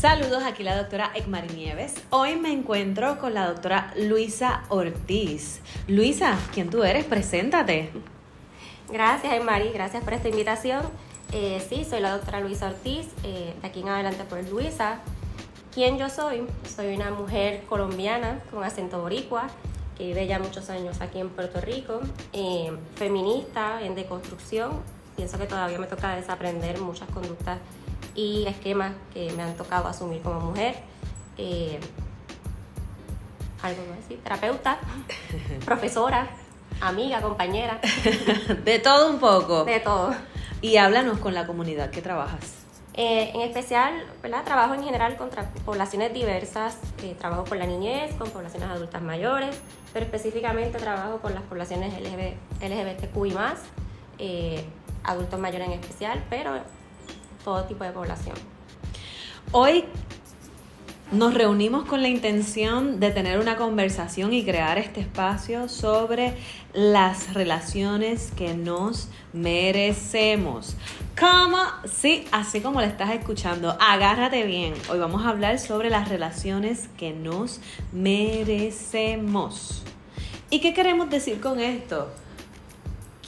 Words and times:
Saludos, 0.00 0.44
aquí 0.44 0.62
la 0.62 0.76
doctora 0.76 1.10
Ekmari 1.12 1.52
Nieves. 1.56 1.92
Hoy 2.10 2.36
me 2.36 2.52
encuentro 2.52 3.18
con 3.18 3.34
la 3.34 3.48
doctora 3.48 3.92
Luisa 3.96 4.62
Ortiz. 4.68 5.60
Luisa, 5.88 6.38
¿quién 6.54 6.70
tú 6.70 6.84
eres? 6.84 7.04
Preséntate. 7.04 7.90
Gracias, 8.92 9.32
Ekmari, 9.32 9.70
gracias 9.70 10.04
por 10.04 10.12
esta 10.12 10.28
invitación. 10.28 10.82
Eh, 11.32 11.60
sí, 11.68 11.84
soy 11.84 11.98
la 11.98 12.12
doctora 12.12 12.38
Luisa 12.38 12.68
Ortiz, 12.68 13.08
eh, 13.24 13.56
de 13.60 13.66
aquí 13.66 13.80
en 13.80 13.88
adelante 13.88 14.22
pues 14.28 14.48
Luisa. 14.48 15.00
¿Quién 15.74 15.98
yo 15.98 16.08
soy? 16.08 16.46
Soy 16.76 16.94
una 16.94 17.10
mujer 17.10 17.64
colombiana 17.68 18.38
con 18.52 18.62
acento 18.62 19.00
boricua 19.00 19.48
que 19.96 20.04
vive 20.04 20.28
ya 20.28 20.38
muchos 20.38 20.70
años 20.70 21.00
aquí 21.00 21.18
en 21.18 21.28
Puerto 21.28 21.60
Rico, 21.60 21.98
eh, 22.32 22.70
feminista, 22.94 23.82
en 23.82 23.96
deconstrucción. 23.96 24.80
Pienso 25.16 25.38
que 25.38 25.46
todavía 25.46 25.80
me 25.80 25.88
toca 25.88 26.14
desaprender 26.14 26.80
muchas 26.80 27.10
conductas 27.10 27.58
y 28.18 28.44
esquemas 28.48 28.94
que 29.14 29.30
me 29.34 29.44
han 29.44 29.54
tocado 29.54 29.86
asumir 29.86 30.20
como 30.22 30.40
mujer. 30.40 30.74
Eh, 31.36 31.78
algo 33.62 33.80
más 33.88 33.98
decir, 33.98 34.18
terapeuta, 34.24 34.78
profesora, 35.64 36.28
amiga, 36.80 37.22
compañera. 37.22 37.80
de 38.64 38.78
todo 38.80 39.10
un 39.10 39.20
poco. 39.20 39.64
De 39.64 39.78
todo. 39.78 40.16
Y 40.60 40.78
háblanos 40.78 41.18
con 41.18 41.32
la 41.32 41.46
comunidad 41.46 41.90
que 41.90 42.02
trabajas. 42.02 42.54
Eh, 42.94 43.30
en 43.34 43.42
especial, 43.42 44.04
¿verdad? 44.20 44.42
trabajo 44.42 44.74
en 44.74 44.82
general 44.82 45.16
con 45.16 45.30
poblaciones 45.64 46.12
diversas, 46.12 46.76
eh, 47.04 47.14
trabajo 47.16 47.44
con 47.44 47.60
la 47.60 47.66
niñez, 47.66 48.12
con 48.14 48.28
poblaciones 48.30 48.68
adultas 48.68 49.00
mayores, 49.00 49.56
pero 49.92 50.04
específicamente 50.04 50.78
trabajo 50.78 51.18
con 51.18 51.34
las 51.34 51.44
poblaciones 51.44 51.94
LGBT, 51.94 52.36
LGBTQI+, 52.60 53.36
eh, 54.18 54.64
adultos 55.04 55.38
mayores 55.38 55.68
en 55.68 55.74
especial, 55.74 56.24
pero 56.28 56.58
todo 57.48 57.64
tipo 57.64 57.82
de 57.82 57.92
población. 57.92 58.36
Hoy 59.52 59.86
nos 61.12 61.32
reunimos 61.32 61.86
con 61.86 62.02
la 62.02 62.08
intención 62.08 63.00
de 63.00 63.10
tener 63.10 63.38
una 63.38 63.56
conversación 63.56 64.34
y 64.34 64.44
crear 64.44 64.76
este 64.76 65.00
espacio 65.00 65.66
sobre 65.70 66.34
las 66.74 67.32
relaciones 67.32 68.32
que 68.36 68.52
nos 68.52 69.08
merecemos. 69.32 70.76
¿Cómo? 71.18 71.56
Sí, 71.90 72.26
así 72.32 72.60
como 72.60 72.82
le 72.82 72.88
estás 72.88 73.12
escuchando, 73.12 73.78
agárrate 73.80 74.44
bien. 74.44 74.74
Hoy 74.90 74.98
vamos 74.98 75.24
a 75.24 75.30
hablar 75.30 75.58
sobre 75.58 75.88
las 75.88 76.10
relaciones 76.10 76.90
que 76.98 77.14
nos 77.14 77.62
merecemos. 77.94 79.84
¿Y 80.50 80.60
qué 80.60 80.74
queremos 80.74 81.08
decir 81.08 81.40
con 81.40 81.60
esto? 81.60 82.10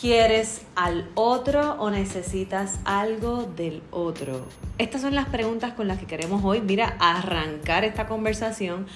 ¿Quieres 0.01 0.63
al 0.77 1.11
otro 1.15 1.73
o 1.75 1.91
necesitas 1.91 2.79
algo 2.87 3.43
del 3.43 3.83
otro? 3.91 4.47
Estas 4.79 5.03
son 5.03 5.15
las 5.15 5.29
preguntas 5.29 5.75
con 5.75 5.89
las 5.89 5.99
que 5.99 6.07
queremos 6.07 6.43
hoy, 6.43 6.63
mira, 6.63 6.97
arrancar 6.99 7.85
esta 7.85 8.07
conversación 8.07 8.87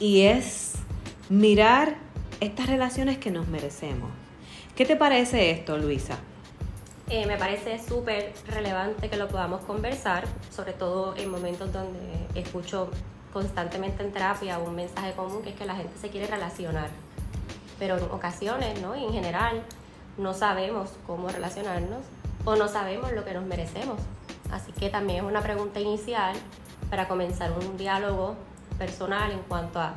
y 0.00 0.22
es 0.22 0.72
mirar 1.28 1.94
estas 2.40 2.66
relaciones 2.66 3.18
que 3.18 3.30
nos 3.30 3.46
merecemos. 3.46 4.10
¿Qué 4.74 4.84
te 4.84 4.96
parece 4.96 5.52
esto, 5.52 5.78
Luisa? 5.78 6.18
Eh, 7.08 7.24
me 7.26 7.36
parece 7.36 7.78
súper 7.78 8.32
relevante 8.48 9.08
que 9.08 9.16
lo 9.16 9.28
podamos 9.28 9.60
conversar, 9.60 10.24
sobre 10.50 10.72
todo 10.72 11.14
en 11.16 11.30
momentos 11.30 11.72
donde 11.72 12.00
escucho 12.34 12.90
constantemente 13.32 14.02
en 14.02 14.10
terapia 14.10 14.58
un 14.58 14.74
mensaje 14.74 15.12
común 15.12 15.40
que 15.42 15.50
es 15.50 15.54
que 15.56 15.66
la 15.66 15.76
gente 15.76 15.96
se 16.00 16.08
quiere 16.08 16.26
relacionar, 16.26 16.90
pero 17.78 17.96
en 17.96 18.02
ocasiones, 18.10 18.82
¿no? 18.82 18.96
Y 18.96 19.04
en 19.04 19.12
general, 19.12 19.62
no 20.18 20.34
sabemos 20.34 20.90
cómo 21.06 21.28
relacionarnos 21.28 22.00
o 22.44 22.56
no 22.56 22.68
sabemos 22.68 23.12
lo 23.12 23.24
que 23.24 23.32
nos 23.32 23.46
merecemos. 23.46 24.00
Así 24.50 24.72
que 24.72 24.90
también 24.90 25.24
es 25.24 25.30
una 25.30 25.42
pregunta 25.42 25.80
inicial 25.80 26.34
para 26.90 27.06
comenzar 27.08 27.52
un 27.52 27.76
diálogo 27.76 28.36
personal 28.78 29.30
en 29.32 29.40
cuanto 29.40 29.80
a 29.80 29.94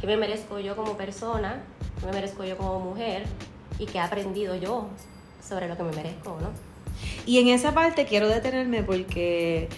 qué 0.00 0.06
me 0.06 0.16
merezco 0.16 0.58
yo 0.58 0.76
como 0.76 0.96
persona, 0.96 1.62
qué 2.00 2.06
me 2.06 2.12
merezco 2.12 2.44
yo 2.44 2.56
como 2.56 2.80
mujer 2.80 3.24
y 3.78 3.86
qué 3.86 3.98
he 3.98 4.00
aprendido 4.00 4.54
yo 4.56 4.88
sobre 5.46 5.68
lo 5.68 5.76
que 5.76 5.82
me 5.82 5.92
merezco, 5.92 6.38
¿no? 6.40 6.50
Y 7.26 7.38
en 7.38 7.48
esa 7.48 7.72
parte 7.72 8.04
quiero 8.04 8.28
detenerme 8.28 8.82
porque 8.82 9.68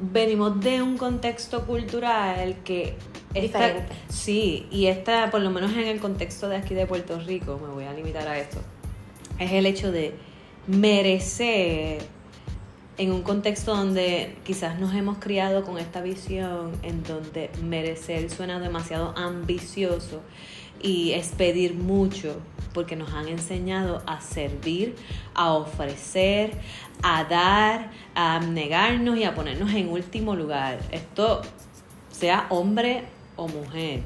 venimos 0.00 0.60
de 0.60 0.82
un 0.82 0.96
contexto 0.96 1.66
cultural 1.66 2.56
que 2.64 2.96
diferente. 3.34 3.92
Sí, 4.08 4.66
y 4.70 4.86
está, 4.86 5.30
por 5.30 5.40
lo 5.40 5.50
menos 5.50 5.72
en 5.72 5.86
el 5.86 6.00
contexto 6.00 6.48
de 6.48 6.56
aquí 6.56 6.74
de 6.74 6.86
Puerto 6.86 7.18
Rico, 7.18 7.58
me 7.60 7.68
voy 7.72 7.84
a 7.84 7.92
limitar 7.92 8.26
a 8.26 8.38
esto 8.38 8.60
es 9.38 9.52
el 9.52 9.66
hecho 9.66 9.92
de 9.92 10.14
merecer 10.66 12.02
en 12.98 13.12
un 13.12 13.22
contexto 13.22 13.74
donde 13.76 14.36
quizás 14.44 14.78
nos 14.80 14.94
hemos 14.94 15.18
criado 15.18 15.64
con 15.64 15.78
esta 15.78 16.02
visión 16.02 16.72
en 16.82 17.02
donde 17.04 17.50
merecer 17.62 18.28
suena 18.28 18.58
demasiado 18.58 19.16
ambicioso 19.16 20.20
y 20.82 21.12
es 21.12 21.28
pedir 21.28 21.74
mucho 21.74 22.40
porque 22.74 22.96
nos 22.96 23.12
han 23.12 23.28
enseñado 23.28 24.02
a 24.06 24.20
servir, 24.20 24.94
a 25.34 25.52
ofrecer, 25.54 26.52
a 27.02 27.24
dar, 27.24 27.90
a 28.14 28.36
abnegarnos 28.36 29.16
y 29.16 29.24
a 29.24 29.34
ponernos 29.34 29.72
en 29.72 29.88
último 29.88 30.34
lugar. 30.34 30.78
Esto 30.90 31.42
sea 32.10 32.46
hombre 32.50 33.04
o 33.36 33.48
mujer. 33.48 34.02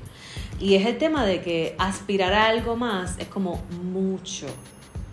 Y 0.60 0.74
es 0.74 0.86
el 0.86 0.98
tema 0.98 1.24
de 1.24 1.40
que 1.40 1.74
aspirar 1.78 2.32
a 2.32 2.46
algo 2.46 2.76
más 2.76 3.18
es 3.18 3.26
como 3.26 3.62
mucho, 3.82 4.46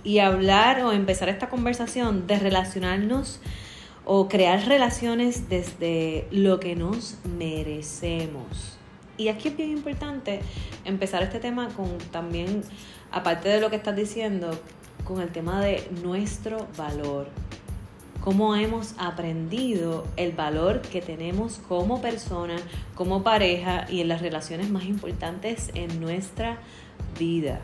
y 0.04 0.20
hablar 0.20 0.82
o 0.84 0.92
empezar 0.92 1.30
esta 1.30 1.50
conversación 1.50 2.28
de 2.28 2.40
relacionarnos 2.40 3.40
o 4.06 4.28
crear 4.28 4.66
relaciones 4.68 5.50
desde 5.50 6.28
lo 6.32 6.60
que 6.60 6.76
nos 6.76 7.18
merecemos. 7.38 8.78
Y 9.18 9.28
aquí 9.28 9.50
es 9.50 9.58
bien 9.58 9.72
importante 9.72 10.40
empezar 10.86 11.22
este 11.24 11.40
tema 11.40 11.68
con 11.76 11.98
también, 12.12 12.64
aparte 13.12 13.50
de 13.50 13.60
lo 13.60 13.70
que 13.70 13.76
estás 13.76 13.96
diciendo, 13.96 14.50
con 15.04 15.22
el 15.22 15.30
tema 15.30 15.62
de 15.62 15.86
nuestro 16.04 16.68
valor. 16.78 17.28
Cómo 18.22 18.56
hemos 18.56 18.96
aprendido 18.98 20.08
el 20.18 20.32
valor 20.32 20.82
que 20.82 21.02
tenemos 21.02 21.60
como 21.68 22.02
persona, 22.02 22.56
como 22.96 23.24
pareja 23.24 23.86
y 23.90 24.02
en 24.02 24.08
las 24.08 24.22
relaciones 24.22 24.70
más 24.70 24.86
importantes 24.86 25.70
en 25.74 26.00
nuestra 26.00 26.58
vida. 27.18 27.62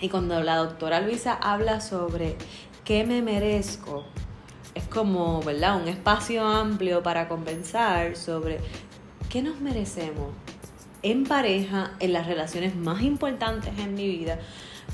Y 0.00 0.08
cuando 0.08 0.42
la 0.42 0.56
doctora 0.56 1.00
Luisa 1.00 1.34
habla 1.34 1.80
sobre 1.80 2.36
qué 2.84 3.04
me 3.04 3.22
merezco, 3.22 4.04
es 4.74 4.84
como, 4.84 5.42
¿verdad? 5.42 5.80
Un 5.80 5.88
espacio 5.88 6.46
amplio 6.46 7.02
para 7.02 7.28
conversar 7.28 8.16
sobre 8.16 8.58
qué 9.28 9.42
nos 9.42 9.60
merecemos 9.60 10.28
en 11.02 11.24
pareja, 11.24 11.92
en 12.00 12.12
las 12.12 12.26
relaciones 12.26 12.74
más 12.74 13.02
importantes 13.02 13.78
en 13.78 13.94
mi 13.94 14.08
vida 14.08 14.38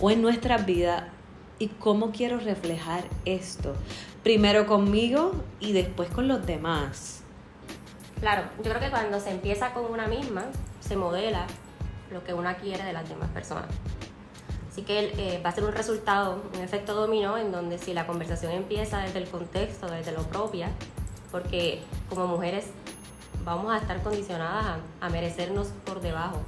o 0.00 0.10
en 0.10 0.20
nuestra 0.22 0.58
vida 0.58 1.08
y 1.58 1.68
cómo 1.68 2.10
quiero 2.10 2.38
reflejar 2.38 3.04
esto. 3.24 3.74
Primero 4.24 4.66
conmigo 4.66 5.32
y 5.60 5.72
después 5.72 6.10
con 6.10 6.26
los 6.26 6.44
demás. 6.44 7.22
Claro, 8.18 8.42
yo 8.58 8.64
creo 8.64 8.80
que 8.80 8.90
cuando 8.90 9.20
se 9.20 9.30
empieza 9.30 9.72
con 9.72 9.84
una 9.84 10.08
misma, 10.08 10.44
se 10.80 10.96
modela 10.96 11.46
lo 12.10 12.24
que 12.24 12.34
una 12.34 12.56
quiere 12.56 12.82
de 12.82 12.92
las 12.92 13.08
demás 13.08 13.30
personas. 13.30 13.68
Así 14.70 14.82
que 14.82 15.12
eh, 15.18 15.40
va 15.44 15.50
a 15.50 15.52
ser 15.52 15.64
un 15.64 15.72
resultado, 15.72 16.40
un 16.54 16.60
efecto 16.60 16.94
dominó, 16.94 17.36
en 17.36 17.50
donde 17.50 17.76
si 17.78 17.92
la 17.92 18.06
conversación 18.06 18.52
empieza 18.52 18.98
desde 18.98 19.18
el 19.18 19.28
contexto, 19.28 19.90
desde 19.90 20.12
lo 20.12 20.22
propia, 20.22 20.68
porque 21.32 21.82
como 22.08 22.28
mujeres 22.28 22.66
vamos 23.44 23.72
a 23.72 23.78
estar 23.78 24.00
condicionadas 24.02 24.78
a, 25.00 25.08
merecernos 25.08 25.68
por 25.84 26.00
debajo 26.00 26.40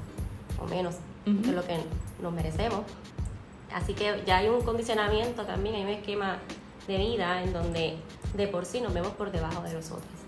o 0.61 0.67
menos 0.67 0.97
de 1.27 1.53
lo 1.53 1.65
que 1.65 1.79
nos 2.21 2.33
merecemos. 2.33 2.83
Así 3.75 3.95
que 3.95 4.23
ya 4.25 4.39
hay 4.39 4.49
un 4.49 4.63
condicionamiento 4.63 5.45
también, 5.45 5.75
hay 5.75 5.83
un 5.83 5.89
esquema 5.89 6.39
de 6.87 6.99
vida 6.99 7.43
en 7.43 7.53
donde 7.53 7.97
de 8.37 8.47
por 8.47 8.67
sí 8.67 8.81
nos 8.81 8.95
vemos 8.95 9.13
por 9.13 9.33
debajo 9.33 9.63
de 9.63 9.73
los 9.73 9.91
otros. 9.91 10.22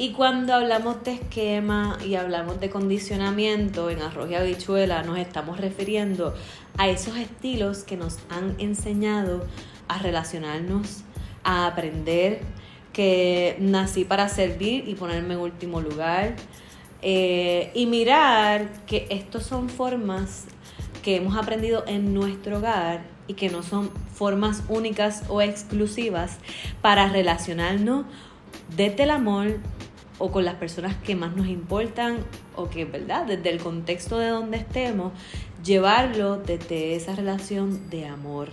Y 0.00 0.12
cuando 0.12 0.54
hablamos 0.54 1.04
de 1.04 1.12
esquema 1.12 1.98
y 2.02 2.14
hablamos 2.14 2.58
de 2.58 2.70
condicionamiento 2.70 3.90
en 3.90 4.00
arroz 4.00 4.30
y 4.30 4.34
habichuela, 4.34 5.02
nos 5.02 5.18
estamos 5.18 5.60
refiriendo 5.60 6.32
a 6.78 6.88
esos 6.88 7.18
estilos 7.18 7.84
que 7.84 7.98
nos 7.98 8.16
han 8.30 8.54
enseñado 8.56 9.44
a 9.88 9.98
relacionarnos, 9.98 11.02
a 11.44 11.66
aprender 11.66 12.40
que 12.94 13.58
nací 13.60 14.06
para 14.06 14.30
servir 14.30 14.88
y 14.88 14.94
ponerme 14.94 15.34
en 15.34 15.40
último 15.40 15.82
lugar. 15.82 16.34
Eh, 17.02 17.70
y 17.74 17.84
mirar 17.84 18.72
que 18.86 19.06
estos 19.10 19.42
son 19.42 19.68
formas 19.68 20.46
que 21.02 21.16
hemos 21.16 21.36
aprendido 21.36 21.84
en 21.86 22.14
nuestro 22.14 22.56
hogar 22.56 23.02
y 23.26 23.34
que 23.34 23.50
no 23.50 23.62
son 23.62 23.90
formas 24.14 24.62
únicas 24.70 25.24
o 25.28 25.42
exclusivas 25.42 26.38
para 26.80 27.06
relacionarnos 27.10 28.06
desde 28.74 29.02
el 29.02 29.10
amor 29.10 29.58
o 30.20 30.30
con 30.30 30.44
las 30.44 30.54
personas 30.54 30.94
que 30.96 31.16
más 31.16 31.34
nos 31.34 31.48
importan 31.48 32.18
o 32.54 32.70
que, 32.70 32.84
¿verdad? 32.84 33.26
Desde 33.26 33.50
el 33.50 33.58
contexto 33.58 34.18
de 34.18 34.28
donde 34.28 34.58
estemos, 34.58 35.12
llevarlo 35.64 36.36
desde 36.36 36.94
esa 36.94 37.16
relación 37.16 37.90
de 37.90 38.06
amor. 38.06 38.50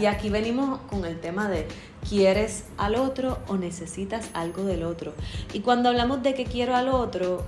Y 0.00 0.06
aquí 0.06 0.30
venimos 0.30 0.80
con 0.88 1.04
el 1.04 1.20
tema 1.20 1.48
de 1.48 1.68
quieres 2.08 2.64
al 2.78 2.94
otro 2.94 3.38
o 3.46 3.58
necesitas 3.58 4.30
algo 4.32 4.64
del 4.64 4.82
otro. 4.82 5.12
Y 5.52 5.60
cuando 5.60 5.90
hablamos 5.90 6.22
de 6.22 6.32
que 6.32 6.46
quiero 6.46 6.74
al 6.74 6.88
otro, 6.88 7.44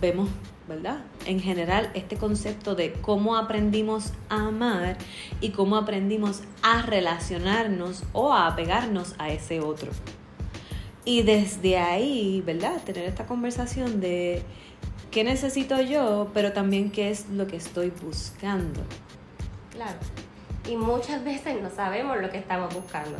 vemos, 0.00 0.30
¿verdad? 0.66 1.00
En 1.26 1.40
general, 1.40 1.90
este 1.92 2.16
concepto 2.16 2.74
de 2.74 2.94
cómo 2.94 3.36
aprendimos 3.36 4.12
a 4.30 4.46
amar 4.46 4.96
y 5.42 5.50
cómo 5.50 5.76
aprendimos 5.76 6.40
a 6.62 6.80
relacionarnos 6.80 8.04
o 8.14 8.32
a 8.32 8.46
apegarnos 8.46 9.14
a 9.18 9.28
ese 9.28 9.60
otro. 9.60 9.92
Y 11.04 11.22
desde 11.22 11.78
ahí, 11.78 12.42
¿verdad? 12.46 12.80
Tener 12.82 13.04
esta 13.04 13.26
conversación 13.26 14.00
de 14.00 14.42
qué 15.10 15.22
necesito 15.22 15.80
yo, 15.80 16.30
pero 16.32 16.52
también 16.52 16.90
qué 16.90 17.10
es 17.10 17.28
lo 17.28 17.46
que 17.46 17.56
estoy 17.56 17.90
buscando. 18.02 18.80
Claro. 19.70 19.98
Y 20.68 20.76
muchas 20.76 21.22
veces 21.22 21.60
no 21.62 21.68
sabemos 21.68 22.20
lo 22.20 22.30
que 22.30 22.38
estamos 22.38 22.74
buscando. 22.74 23.18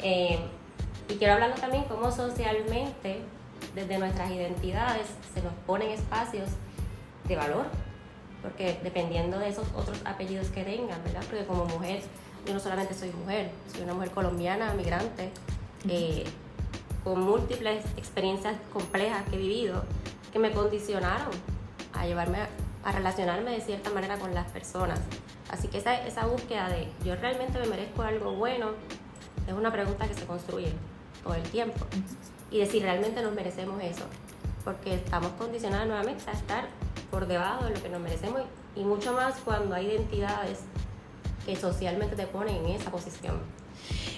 Eh, 0.00 0.38
y 1.08 1.14
quiero 1.14 1.34
hablarlo 1.34 1.56
también 1.56 1.84
cómo 1.84 2.10
socialmente, 2.10 3.20
desde 3.74 3.98
nuestras 3.98 4.30
identidades, 4.30 5.06
se 5.32 5.42
nos 5.42 5.52
ponen 5.66 5.90
espacios 5.90 6.48
de 7.28 7.36
valor. 7.36 7.66
Porque 8.42 8.78
dependiendo 8.82 9.38
de 9.38 9.48
esos 9.48 9.68
otros 9.76 10.00
apellidos 10.04 10.48
que 10.48 10.64
tengan, 10.64 11.02
¿verdad? 11.04 11.22
Porque 11.28 11.44
como 11.44 11.66
mujer, 11.66 12.00
yo 12.46 12.54
no 12.54 12.58
solamente 12.58 12.94
soy 12.94 13.10
mujer, 13.12 13.50
soy 13.72 13.82
una 13.82 13.94
mujer 13.94 14.10
colombiana, 14.10 14.72
migrante. 14.74 15.30
Eh, 15.88 16.24
con 17.04 17.20
múltiples 17.20 17.84
experiencias 17.96 18.56
complejas 18.72 19.24
que 19.28 19.36
he 19.36 19.38
vivido 19.38 19.84
que 20.32 20.38
me 20.38 20.52
condicionaron 20.52 21.30
a 21.92 22.06
llevarme 22.06 22.38
a, 22.84 22.92
relacionarme 22.92 23.50
de 23.50 23.60
cierta 23.60 23.90
manera 23.90 24.18
con 24.18 24.34
las 24.34 24.50
personas. 24.50 25.00
Así 25.50 25.68
que 25.68 25.78
esa, 25.78 25.94
esa 26.06 26.26
búsqueda 26.26 26.68
de 26.68 26.88
yo 27.04 27.16
realmente 27.16 27.58
me 27.58 27.66
merezco 27.66 28.02
algo 28.02 28.32
bueno 28.32 28.70
es 29.46 29.52
una 29.52 29.72
pregunta 29.72 30.06
que 30.06 30.14
se 30.14 30.24
construye 30.24 30.72
todo 31.22 31.34
el 31.34 31.42
tiempo. 31.42 31.78
Y 32.50 32.58
de 32.58 32.66
si 32.66 32.80
realmente 32.80 33.22
nos 33.22 33.34
merecemos 33.34 33.82
eso. 33.82 34.04
Porque 34.64 34.94
estamos 34.94 35.32
condicionados 35.32 35.86
nuevamente 35.86 36.28
a 36.28 36.32
estar 36.32 36.68
por 37.10 37.26
debajo 37.26 37.64
de 37.64 37.74
lo 37.74 37.82
que 37.82 37.88
nos 37.88 38.00
merecemos 38.00 38.42
y 38.76 38.84
mucho 38.84 39.12
más 39.12 39.36
cuando 39.44 39.74
hay 39.74 39.86
identidades 39.86 40.60
que 41.44 41.56
socialmente 41.56 42.14
te 42.14 42.26
ponen 42.26 42.56
en 42.56 42.66
esa 42.76 42.90
posición. 42.90 43.40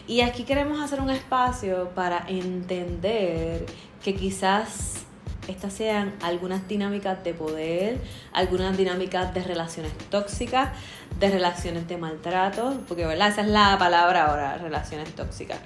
Y 0.07 0.21
aquí 0.21 0.45
queremos 0.45 0.81
hacer 0.81 1.01
un 1.01 1.11
espacio 1.11 1.91
para 1.95 2.25
entender 2.29 3.67
que 4.03 4.15
quizás 4.15 5.05
estas 5.49 5.73
sean 5.73 6.15
algunas 6.23 6.69
dinámicas 6.69 7.23
de 7.25 7.35
poder, 7.35 8.01
algunas 8.33 8.77
dinámicas 8.77 9.35
de 9.35 9.43
relaciones 9.43 9.93
tóxicas, 10.11 10.71
de 11.19 11.31
relaciones 11.31 11.89
de 11.89 11.97
maltrato, 11.97 12.81
porque 12.87 13.07
¿verdad? 13.07 13.29
esa 13.29 13.43
es 13.43 13.49
la 13.49 13.77
palabra 13.79 14.27
ahora, 14.27 14.59
relaciones 14.59 15.13
tóxicas. 15.15 15.59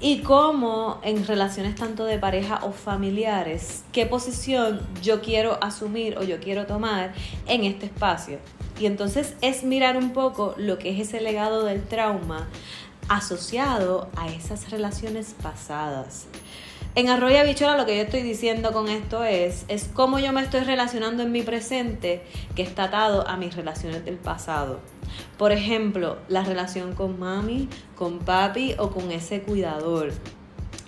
Y 0.00 0.20
cómo 0.20 1.00
en 1.02 1.26
relaciones 1.26 1.74
tanto 1.74 2.04
de 2.04 2.18
pareja 2.18 2.60
o 2.62 2.72
familiares, 2.72 3.84
qué 3.92 4.04
posición 4.04 4.80
yo 5.02 5.22
quiero 5.22 5.62
asumir 5.62 6.18
o 6.18 6.22
yo 6.22 6.38
quiero 6.38 6.66
tomar 6.66 7.14
en 7.46 7.64
este 7.64 7.86
espacio. 7.86 8.38
Y 8.78 8.86
entonces 8.86 9.34
es 9.40 9.64
mirar 9.64 9.96
un 9.96 10.12
poco 10.12 10.54
lo 10.58 10.78
que 10.78 10.90
es 10.90 11.08
ese 11.08 11.20
legado 11.20 11.64
del 11.64 11.82
trauma 11.82 12.48
asociado 13.10 14.08
a 14.16 14.28
esas 14.28 14.70
relaciones 14.70 15.34
pasadas. 15.42 16.28
En 16.94 17.08
Arroyo 17.08 17.44
Bichola 17.44 17.76
lo 17.76 17.84
que 17.84 17.96
yo 17.96 18.02
estoy 18.04 18.22
diciendo 18.22 18.72
con 18.72 18.88
esto 18.88 19.24
es, 19.24 19.64
es 19.66 19.90
cómo 19.92 20.20
yo 20.20 20.32
me 20.32 20.42
estoy 20.42 20.60
relacionando 20.60 21.24
en 21.24 21.32
mi 21.32 21.42
presente 21.42 22.22
que 22.54 22.62
está 22.62 22.84
atado 22.84 23.26
a 23.26 23.36
mis 23.36 23.56
relaciones 23.56 24.04
del 24.04 24.14
pasado. 24.14 24.78
Por 25.38 25.50
ejemplo, 25.50 26.18
la 26.28 26.44
relación 26.44 26.94
con 26.94 27.18
mami, 27.18 27.68
con 27.96 28.20
papi 28.20 28.76
o 28.78 28.90
con 28.90 29.10
ese 29.10 29.42
cuidador. 29.42 30.12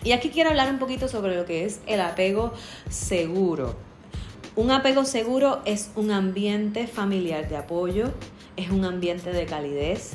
Y 0.05 0.13
aquí 0.13 0.31
quiero 0.31 0.51
hablar 0.51 0.71
un 0.71 0.79
poquito 0.79 1.09
sobre 1.09 1.35
lo 1.35 1.45
que 1.45 1.65
es 1.65 1.81
el 1.89 2.01
apego 2.01 2.53
seguro. 2.89 3.75
Un 4.55 4.71
apego 4.71 5.05
seguro 5.05 5.61
es 5.65 5.91
un 5.97 6.13
ambiente 6.13 6.87
familiar 6.87 7.49
de 7.49 7.57
apoyo, 7.57 8.13
es 8.57 8.71
un 8.71 8.85
ambiente 8.85 9.33
de 9.33 9.47
calidez, 9.47 10.13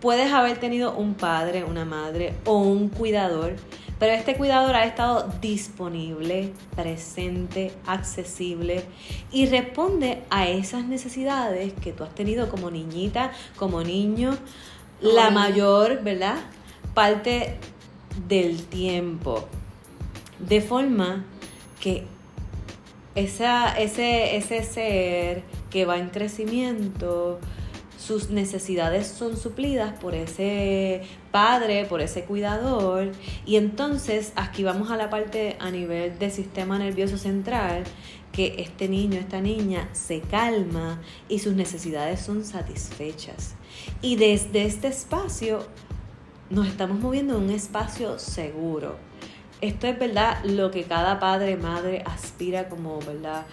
Puedes 0.00 0.32
haber 0.32 0.58
tenido 0.58 0.96
un 0.96 1.14
padre, 1.14 1.64
una 1.64 1.84
madre 1.84 2.34
o 2.44 2.56
un 2.58 2.88
cuidador, 2.88 3.56
pero 3.98 4.12
este 4.14 4.34
cuidador 4.34 4.74
ha 4.76 4.84
estado 4.84 5.30
disponible, 5.42 6.54
presente, 6.74 7.72
accesible 7.86 8.84
y 9.30 9.46
responde 9.46 10.22
a 10.30 10.48
esas 10.48 10.86
necesidades 10.86 11.74
que 11.74 11.92
tú 11.92 12.04
has 12.04 12.14
tenido 12.14 12.48
como 12.48 12.70
niñita, 12.70 13.32
como 13.56 13.82
niño, 13.82 14.38
la 15.02 15.30
mayor, 15.30 16.02
¿verdad? 16.02 16.36
Parte 16.94 17.58
del 18.26 18.64
tiempo. 18.64 19.48
De 20.38 20.62
forma 20.62 21.26
que 21.78 22.06
esa, 23.14 23.78
ese, 23.78 24.36
ese 24.36 24.62
ser 24.62 25.42
que 25.70 25.84
va 25.84 25.98
en 25.98 26.08
crecimiento, 26.08 27.38
sus 28.00 28.30
necesidades 28.30 29.08
son 29.08 29.36
suplidas 29.36 29.92
por 29.92 30.14
ese 30.14 31.02
padre, 31.30 31.84
por 31.84 32.00
ese 32.00 32.24
cuidador. 32.24 33.12
Y 33.44 33.56
entonces 33.56 34.32
aquí 34.36 34.62
vamos 34.64 34.90
a 34.90 34.96
la 34.96 35.10
parte 35.10 35.56
a 35.60 35.70
nivel 35.70 36.18
del 36.18 36.30
sistema 36.32 36.78
nervioso 36.78 37.18
central, 37.18 37.84
que 38.32 38.54
este 38.58 38.88
niño, 38.88 39.18
esta 39.18 39.40
niña 39.42 39.88
se 39.92 40.20
calma 40.22 41.02
y 41.28 41.40
sus 41.40 41.52
necesidades 41.52 42.20
son 42.20 42.44
satisfechas. 42.44 43.54
Y 44.00 44.16
desde 44.16 44.64
este 44.64 44.88
espacio 44.88 45.66
nos 46.48 46.68
estamos 46.68 46.98
moviendo 47.00 47.36
en 47.36 47.44
un 47.44 47.50
espacio 47.50 48.18
seguro. 48.18 48.96
Esto 49.60 49.86
es 49.88 49.98
verdad 49.98 50.42
lo 50.44 50.70
que 50.70 50.84
cada 50.84 51.20
padre, 51.20 51.58
madre 51.58 52.02
aspira 52.06 52.70
como, 52.70 52.98
¿verdad? 53.00 53.44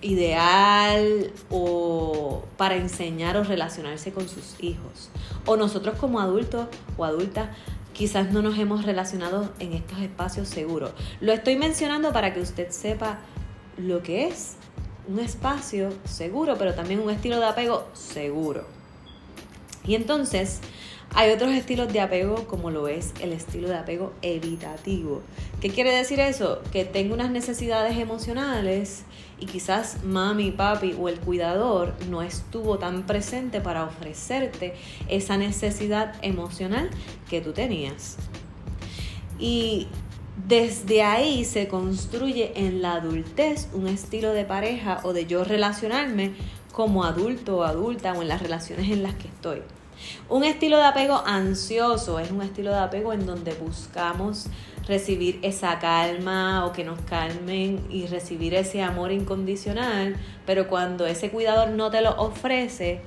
Ideal 0.00 1.32
o 1.50 2.44
para 2.56 2.76
enseñar 2.76 3.36
o 3.36 3.44
relacionarse 3.44 4.12
con 4.12 4.28
sus 4.28 4.62
hijos. 4.62 5.10
O 5.46 5.56
nosotros 5.56 5.98
como 5.98 6.20
adultos 6.20 6.68
o 6.96 7.04
adultas 7.04 7.48
quizás 7.92 8.30
no 8.30 8.42
nos 8.42 8.58
hemos 8.58 8.84
relacionado 8.84 9.50
en 9.58 9.72
estos 9.72 9.98
espacios 10.00 10.48
seguros. 10.48 10.92
Lo 11.20 11.32
estoy 11.32 11.56
mencionando 11.56 12.12
para 12.12 12.34
que 12.34 12.40
usted 12.40 12.70
sepa 12.70 13.18
lo 13.78 14.02
que 14.02 14.26
es 14.28 14.56
un 15.08 15.18
espacio 15.18 15.90
seguro, 16.04 16.56
pero 16.58 16.74
también 16.74 17.00
un 17.00 17.10
estilo 17.10 17.38
de 17.38 17.46
apego 17.46 17.86
seguro. 17.94 18.66
Y 19.86 19.94
entonces, 19.94 20.60
hay 21.14 21.30
otros 21.30 21.52
estilos 21.52 21.92
de 21.92 22.00
apego 22.00 22.46
como 22.46 22.70
lo 22.70 22.88
es 22.88 23.14
el 23.20 23.32
estilo 23.32 23.68
de 23.68 23.76
apego 23.76 24.12
evitativo. 24.22 25.22
¿Qué 25.60 25.70
quiere 25.70 25.90
decir 25.90 26.20
eso? 26.20 26.60
Que 26.72 26.84
tengo 26.84 27.14
unas 27.14 27.30
necesidades 27.30 27.96
emocionales 27.96 29.04
y 29.38 29.46
quizás 29.46 30.04
mami, 30.04 30.50
papi 30.50 30.94
o 30.98 31.08
el 31.08 31.18
cuidador 31.18 31.94
no 32.10 32.22
estuvo 32.22 32.78
tan 32.78 33.06
presente 33.06 33.60
para 33.60 33.84
ofrecerte 33.84 34.74
esa 35.08 35.36
necesidad 35.36 36.14
emocional 36.22 36.90
que 37.30 37.40
tú 37.40 37.52
tenías. 37.52 38.16
Y 39.38 39.86
desde 40.46 41.02
ahí 41.02 41.44
se 41.44 41.68
construye 41.68 42.52
en 42.56 42.82
la 42.82 42.94
adultez 42.94 43.68
un 43.72 43.86
estilo 43.86 44.32
de 44.32 44.44
pareja 44.44 45.00
o 45.02 45.12
de 45.12 45.26
yo 45.26 45.44
relacionarme 45.44 46.32
como 46.72 47.04
adulto 47.04 47.58
o 47.58 47.62
adulta 47.62 48.12
o 48.12 48.20
en 48.20 48.28
las 48.28 48.42
relaciones 48.42 48.90
en 48.90 49.02
las 49.02 49.14
que 49.14 49.28
estoy. 49.28 49.62
Un 50.28 50.44
estilo 50.44 50.78
de 50.78 50.84
apego 50.84 51.22
ansioso 51.26 52.18
es 52.18 52.30
un 52.30 52.42
estilo 52.42 52.70
de 52.70 52.78
apego 52.78 53.12
en 53.12 53.26
donde 53.26 53.54
buscamos 53.54 54.46
recibir 54.86 55.38
esa 55.42 55.78
calma 55.78 56.64
o 56.64 56.72
que 56.72 56.84
nos 56.84 57.00
calmen 57.02 57.86
y 57.90 58.06
recibir 58.06 58.54
ese 58.54 58.82
amor 58.82 59.12
incondicional, 59.12 60.16
pero 60.44 60.68
cuando 60.68 61.06
ese 61.06 61.30
cuidador 61.30 61.70
no 61.70 61.90
te 61.90 62.00
lo 62.00 62.10
ofrece, 62.16 63.02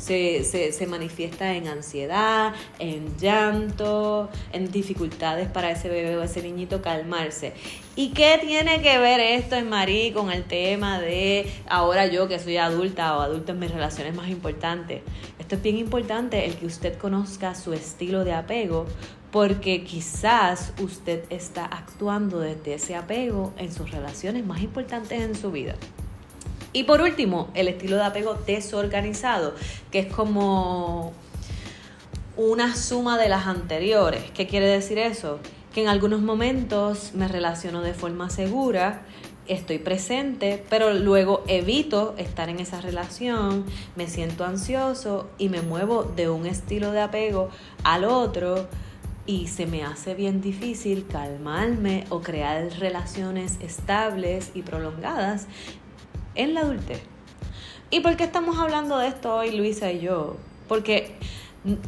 se, 0.00 0.72
se, 0.72 0.86
manifiesta 0.86 1.54
en 1.54 1.68
ansiedad, 1.68 2.54
en 2.78 3.16
llanto, 3.18 4.30
en 4.52 4.72
dificultades 4.72 5.48
para 5.48 5.70
ese 5.70 5.88
bebé 5.88 6.16
o 6.16 6.22
ese 6.22 6.42
niñito 6.42 6.80
calmarse. 6.80 7.52
¿Y 7.96 8.10
qué 8.10 8.38
tiene 8.40 8.80
que 8.80 8.98
ver 8.98 9.20
esto 9.20 9.56
en 9.56 9.68
Marí 9.68 10.12
con 10.12 10.30
el 10.30 10.44
tema 10.44 11.00
de 11.00 11.52
ahora 11.68 12.06
yo 12.06 12.28
que 12.28 12.38
soy 12.38 12.56
adulta 12.56 13.16
o 13.16 13.20
adulto 13.20 13.52
en 13.52 13.58
mis 13.58 13.70
relaciones 13.70 14.14
más 14.14 14.28
importantes? 14.28 15.02
Esto 15.38 15.56
es 15.56 15.62
bien 15.62 15.76
importante 15.76 16.46
el 16.46 16.54
que 16.56 16.66
usted 16.66 16.96
conozca 16.96 17.54
su 17.54 17.74
estilo 17.74 18.24
de 18.24 18.32
apego 18.32 18.86
porque 19.30 19.84
quizás 19.84 20.72
usted 20.80 21.24
está 21.30 21.64
actuando 21.66 22.40
desde 22.40 22.74
ese 22.74 22.96
apego 22.96 23.52
en 23.58 23.72
sus 23.72 23.90
relaciones 23.90 24.44
más 24.44 24.60
importantes 24.62 25.20
en 25.20 25.34
su 25.34 25.52
vida. 25.52 25.74
Y 26.72 26.84
por 26.84 27.00
último, 27.00 27.50
el 27.54 27.68
estilo 27.68 27.96
de 27.96 28.04
apego 28.04 28.34
desorganizado, 28.46 29.54
que 29.90 30.00
es 30.00 30.06
como 30.12 31.12
una 32.36 32.76
suma 32.76 33.18
de 33.18 33.28
las 33.28 33.46
anteriores. 33.46 34.30
¿Qué 34.32 34.46
quiere 34.46 34.66
decir 34.66 34.98
eso? 34.98 35.40
Que 35.74 35.82
en 35.82 35.88
algunos 35.88 36.20
momentos 36.20 37.12
me 37.14 37.28
relaciono 37.28 37.82
de 37.82 37.94
forma 37.94 38.30
segura 38.30 39.02
estoy 39.50 39.78
presente, 39.78 40.64
pero 40.70 40.94
luego 40.94 41.42
evito 41.48 42.14
estar 42.18 42.48
en 42.48 42.60
esa 42.60 42.80
relación, 42.80 43.64
me 43.96 44.06
siento 44.06 44.44
ansioso 44.44 45.28
y 45.38 45.48
me 45.48 45.60
muevo 45.60 46.04
de 46.04 46.30
un 46.30 46.46
estilo 46.46 46.92
de 46.92 47.00
apego 47.00 47.48
al 47.82 48.04
otro 48.04 48.68
y 49.26 49.48
se 49.48 49.66
me 49.66 49.82
hace 49.82 50.14
bien 50.14 50.40
difícil 50.40 51.06
calmarme 51.06 52.04
o 52.10 52.20
crear 52.20 52.68
relaciones 52.78 53.58
estables 53.60 54.52
y 54.54 54.62
prolongadas 54.62 55.46
en 56.40 56.54
la 56.54 56.60
adultez. 56.60 57.00
¿Y 57.90 58.00
por 58.00 58.16
qué 58.16 58.24
estamos 58.24 58.58
hablando 58.58 58.98
de 58.98 59.08
esto 59.08 59.34
hoy, 59.34 59.50
Luisa 59.56 59.90
y 59.90 60.00
yo? 60.00 60.36
Porque 60.68 61.16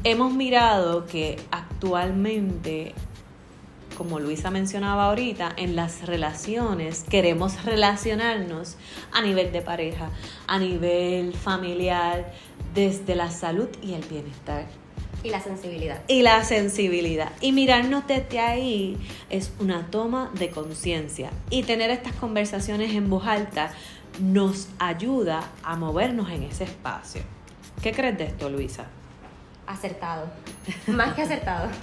hemos 0.04 0.32
mirado 0.32 1.06
que 1.06 1.38
actualmente 1.50 2.94
como 3.96 4.18
Luisa 4.18 4.50
mencionaba 4.50 5.06
ahorita, 5.06 5.52
en 5.56 5.76
las 5.76 6.06
relaciones 6.06 7.04
queremos 7.08 7.64
relacionarnos 7.64 8.76
a 9.12 9.22
nivel 9.22 9.52
de 9.52 9.62
pareja, 9.62 10.10
a 10.46 10.58
nivel 10.58 11.32
familiar, 11.34 12.32
desde 12.74 13.14
la 13.14 13.30
salud 13.30 13.68
y 13.82 13.92
el 13.92 14.02
bienestar. 14.02 14.66
Y 15.22 15.30
la 15.30 15.40
sensibilidad. 15.40 16.02
Y 16.08 16.22
la 16.22 16.42
sensibilidad. 16.42 17.30
Y 17.40 17.52
mirarnos 17.52 18.06
desde 18.08 18.40
ahí 18.40 18.96
es 19.30 19.52
una 19.60 19.86
toma 19.90 20.32
de 20.34 20.50
conciencia. 20.50 21.30
Y 21.48 21.62
tener 21.62 21.90
estas 21.90 22.14
conversaciones 22.14 22.94
en 22.94 23.08
voz 23.08 23.26
alta 23.26 23.72
nos 24.20 24.68
ayuda 24.78 25.50
a 25.62 25.76
movernos 25.76 26.30
en 26.30 26.44
ese 26.44 26.64
espacio. 26.64 27.22
¿Qué 27.82 27.92
crees 27.92 28.18
de 28.18 28.24
esto, 28.24 28.48
Luisa? 28.48 28.86
Acertado. 29.66 30.30
Más 30.86 31.14
que 31.14 31.22
acertado. 31.22 31.68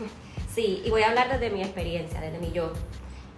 Sí, 0.54 0.82
y 0.84 0.90
voy 0.90 1.04
a 1.04 1.10
hablar 1.10 1.32
desde 1.32 1.52
mi 1.52 1.62
experiencia, 1.62 2.20
desde 2.20 2.40
mi 2.40 2.52
yo. 2.52 2.74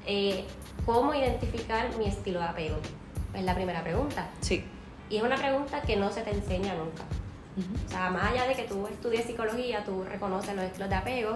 Eh, 0.07 0.45
¿Cómo 0.85 1.13
identificar 1.13 1.95
mi 1.97 2.05
estilo 2.05 2.39
de 2.39 2.45
apego? 2.45 2.77
Es 3.33 3.43
la 3.43 3.53
primera 3.53 3.83
pregunta. 3.83 4.29
Sí. 4.39 4.63
Y 5.09 5.17
es 5.17 5.23
una 5.23 5.35
pregunta 5.35 5.81
que 5.81 5.97
no 5.97 6.09
se 6.09 6.21
te 6.21 6.31
enseña 6.31 6.73
nunca. 6.73 7.03
O 7.85 7.89
sea, 7.89 8.09
más 8.09 8.31
allá 8.31 8.47
de 8.47 8.55
que 8.55 8.63
tú 8.63 8.87
estudies 8.87 9.25
psicología, 9.25 9.83
tú 9.83 10.03
reconoces 10.03 10.55
los 10.55 10.63
estilos 10.63 10.89
de 10.89 10.95
apego, 10.95 11.35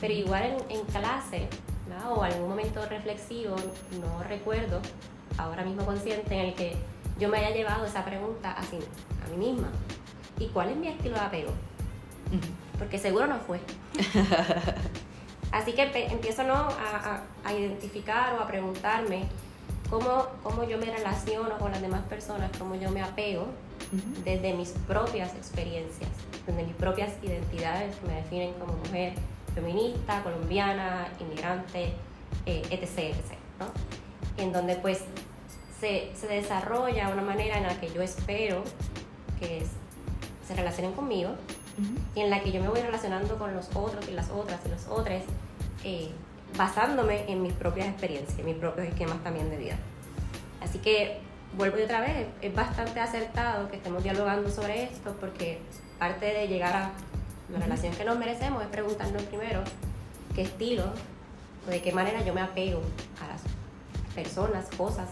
pero 0.00 0.14
igual 0.14 0.42
en, 0.42 0.78
en 0.78 0.84
clase 0.86 1.48
¿no? 1.88 2.14
o 2.14 2.22
algún 2.22 2.48
momento 2.48 2.84
reflexivo, 2.86 3.56
no 4.00 4.22
recuerdo, 4.24 4.80
ahora 5.38 5.64
mismo 5.64 5.84
consciente, 5.84 6.34
en 6.34 6.46
el 6.46 6.54
que 6.54 6.76
yo 7.18 7.28
me 7.28 7.38
haya 7.38 7.50
llevado 7.50 7.84
esa 7.84 8.04
pregunta 8.04 8.52
así, 8.52 8.78
a 9.24 9.28
mí 9.30 9.36
misma. 9.36 9.68
¿Y 10.38 10.46
cuál 10.48 10.70
es 10.70 10.76
mi 10.76 10.88
estilo 10.88 11.16
de 11.16 11.20
apego? 11.20 11.52
Porque 12.78 12.98
seguro 12.98 13.26
no 13.26 13.38
fue. 13.40 13.60
Así 15.52 15.72
que 15.72 15.82
empiezo 16.10 16.44
¿no? 16.44 16.54
a, 16.54 17.22
a, 17.44 17.52
identificar 17.52 18.34
o 18.34 18.40
a 18.40 18.46
preguntarme 18.46 19.24
cómo, 19.90 20.28
cómo 20.42 20.62
yo 20.62 20.78
me 20.78 20.86
relaciono 20.86 21.58
con 21.58 21.72
las 21.72 21.82
demás 21.82 22.02
personas, 22.02 22.50
cómo 22.56 22.76
yo 22.76 22.90
me 22.90 23.02
apego 23.02 23.48
desde 24.24 24.54
mis 24.54 24.70
propias 24.86 25.34
experiencias, 25.34 26.10
desde 26.46 26.62
mis 26.62 26.74
propias 26.76 27.10
identidades 27.22 27.96
que 27.96 28.06
me 28.06 28.14
definen 28.14 28.52
como 28.54 28.74
mujer 28.74 29.14
feminista, 29.54 30.22
colombiana, 30.22 31.08
inmigrante, 31.18 31.92
eh, 32.46 32.62
etc. 32.70 32.98
etc. 32.98 33.39
En 34.40 34.52
donde 34.52 34.76
pues 34.76 35.00
se, 35.80 36.10
se, 36.14 36.26
desarrolla 36.26 37.08
una 37.08 37.22
manera 37.22 37.58
en 37.58 37.64
la 37.64 37.78
que 37.78 37.90
yo 37.92 38.02
espero 38.02 38.64
que 39.38 39.64
se 40.46 40.54
relacionen 40.54 40.92
conmigo 40.92 41.30
y 42.14 42.20
en 42.20 42.30
la 42.30 42.40
que 42.40 42.52
yo 42.52 42.60
me 42.60 42.68
voy 42.68 42.80
relacionando 42.80 43.38
con 43.38 43.54
los 43.54 43.68
otros 43.74 44.06
y 44.08 44.12
las 44.12 44.30
otras 44.30 44.60
y 44.66 44.68
los 44.68 44.86
otros, 44.86 45.22
eh, 45.84 46.10
basándome 46.56 47.30
en 47.30 47.42
mis 47.42 47.52
propias 47.52 47.88
experiencias, 47.88 48.38
en 48.38 48.46
mis 48.46 48.56
propios 48.56 48.88
esquemas 48.88 49.22
también 49.22 49.48
de 49.50 49.56
vida. 49.56 49.76
Así 50.60 50.78
que 50.78 51.20
vuelvo 51.56 51.78
y 51.78 51.82
otra 51.82 52.00
vez, 52.00 52.26
es 52.42 52.54
bastante 52.54 53.00
acertado 53.00 53.68
que 53.70 53.76
estemos 53.76 54.02
dialogando 54.02 54.50
sobre 54.50 54.84
esto 54.84 55.16
porque 55.20 55.58
parte 55.98 56.26
de 56.26 56.48
llegar 56.48 56.74
a 56.74 56.90
la 57.52 57.58
relación 57.58 57.94
que 57.94 58.04
nos 58.04 58.18
merecemos 58.18 58.62
es 58.62 58.68
preguntarnos 58.68 59.22
primero 59.24 59.62
qué 60.34 60.42
estilo 60.42 60.84
o 61.66 61.70
de 61.70 61.82
qué 61.82 61.92
manera 61.92 62.24
yo 62.24 62.34
me 62.34 62.40
apego 62.40 62.80
a 63.22 63.28
las 63.28 63.42
personas, 64.22 64.66
cosas, 64.76 65.08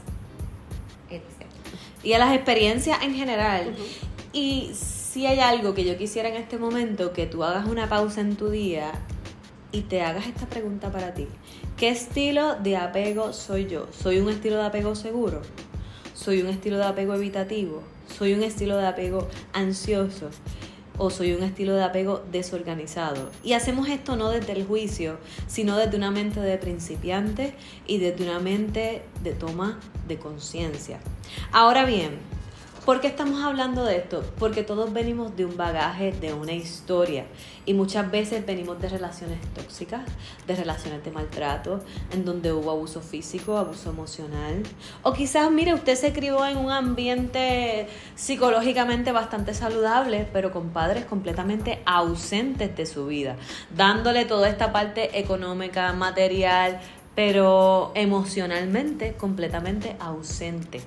etc. 1.11 1.23
Y 2.03 2.12
a 2.12 2.19
las 2.19 2.35
experiencias 2.35 3.03
en 3.03 3.15
general. 3.15 3.75
Y 4.33 4.71
si 4.75 5.27
hay 5.27 5.41
algo 5.41 5.75
que 5.75 5.85
yo 5.85 5.97
quisiera 5.97 6.29
en 6.29 6.37
este 6.37 6.59
momento, 6.59 7.12
que 7.12 7.27
tú 7.27 7.43
hagas 7.45 7.67
una 7.67 7.88
pausa 7.88 8.21
en 8.21 8.37
tu 8.37 8.50
día 8.50 8.93
y 9.73 9.83
te 9.83 10.03
hagas 10.03 10.27
esta 10.27 10.47
pregunta 10.47 10.91
para 10.91 11.15
ti. 11.15 11.27
¿Qué 11.77 11.88
estilo 11.88 12.57
de 12.57 12.77
apego 12.77 13.33
soy 13.33 13.67
yo? 13.67 13.87
¿Soy 13.93 14.19
un 14.19 14.29
estilo 14.29 14.57
de 14.57 14.65
apego 14.65 14.95
seguro? 14.95 15.43
¿Soy 16.15 16.43
un 16.43 16.49
estilo 16.49 16.77
de 16.79 16.85
apego 16.85 17.15
evitativo? 17.15 17.83
¿Soy 18.17 18.35
un 18.35 18.43
estilo 18.43 18.77
de 18.77 18.87
apego 18.87 19.29
ansioso? 19.53 20.31
¿O 21.00 21.11
soy 21.11 21.33
un 21.33 21.45
estilo 21.45 21.75
de 21.75 21.85
apego 21.85 22.25
desorganizado? 22.33 23.31
Y 23.45 23.52
hacemos 23.52 23.88
esto 23.88 24.17
no 24.17 24.31
desde 24.31 24.52
el 24.52 24.67
juicio, 24.67 25.19
sino 25.47 25.76
desde 25.76 25.97
una 25.97 26.11
mente 26.11 26.40
de 26.40 26.59
principiante 26.59 27.55
y 27.87 27.99
desde 27.99 28.25
una 28.25 28.40
mente 28.40 29.02
de 29.23 29.33
toma 29.33 29.78
de 30.09 30.19
conciencia. 30.19 30.99
Ahora 31.52 31.85
bien, 31.85 32.19
¿Por 32.88 33.02
qué 33.02 33.09
estamos 33.09 33.45
hablando 33.45 33.85
de 33.85 33.99
esto? 33.99 34.25
Porque 34.38 34.62
todos 34.62 34.95
venimos 34.95 35.37
de 35.37 35.45
un 35.45 35.59
bagaje, 35.59 36.11
de 36.11 36.33
una 36.33 36.54
historia. 36.54 37.26
Y 37.66 37.75
muchas 37.75 38.11
veces 38.11 38.47
venimos 38.47 38.80
de 38.80 38.88
relaciones 38.88 39.40
tóxicas, 39.52 40.00
de 40.47 40.57
relaciones 40.57 41.04
de 41.04 41.11
maltrato, 41.11 41.85
en 42.12 42.25
donde 42.25 42.50
hubo 42.50 42.71
abuso 42.71 43.02
físico, 43.02 43.59
abuso 43.59 43.90
emocional. 43.90 44.62
O 45.02 45.12
quizás, 45.12 45.50
mire, 45.50 45.75
usted 45.75 45.97
se 45.97 46.14
crió 46.14 46.47
en 46.47 46.57
un 46.57 46.71
ambiente 46.71 47.88
psicológicamente 48.14 49.12
bastante 49.12 49.52
saludable, 49.52 50.26
pero 50.33 50.50
con 50.50 50.71
padres 50.71 51.04
completamente 51.04 51.83
ausentes 51.85 52.75
de 52.75 52.87
su 52.87 53.07
vida, 53.07 53.37
dándole 53.76 54.25
toda 54.25 54.49
esta 54.49 54.73
parte 54.73 55.18
económica, 55.18 55.92
material, 55.92 56.80
pero 57.14 57.92
emocionalmente 57.95 59.12
completamente 59.12 59.95
ausente 60.00 60.80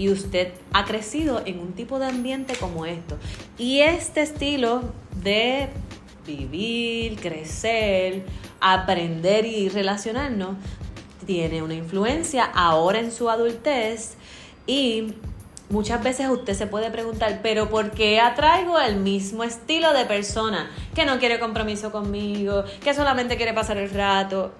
y 0.00 0.08
usted 0.08 0.54
ha 0.72 0.86
crecido 0.86 1.42
en 1.44 1.58
un 1.58 1.74
tipo 1.74 1.98
de 1.98 2.06
ambiente 2.06 2.54
como 2.58 2.86
esto. 2.86 3.18
Y 3.58 3.80
este 3.80 4.22
estilo 4.22 4.80
de 5.22 5.68
vivir, 6.26 7.20
crecer, 7.20 8.24
aprender 8.62 9.44
y 9.44 9.68
relacionarnos 9.68 10.56
tiene 11.26 11.62
una 11.62 11.74
influencia 11.74 12.44
ahora 12.44 12.98
en 12.98 13.12
su 13.12 13.28
adultez 13.28 14.14
y 14.66 15.16
muchas 15.68 16.02
veces 16.02 16.30
usted 16.30 16.54
se 16.54 16.66
puede 16.66 16.90
preguntar, 16.90 17.40
pero 17.42 17.68
¿por 17.68 17.90
qué 17.90 18.20
atraigo 18.20 18.80
el 18.80 18.96
mismo 18.96 19.44
estilo 19.44 19.92
de 19.92 20.06
persona 20.06 20.70
que 20.94 21.04
no 21.04 21.18
quiere 21.18 21.38
compromiso 21.38 21.92
conmigo, 21.92 22.64
que 22.82 22.94
solamente 22.94 23.36
quiere 23.36 23.52
pasar 23.52 23.76
el 23.76 23.90
rato? 23.90 24.54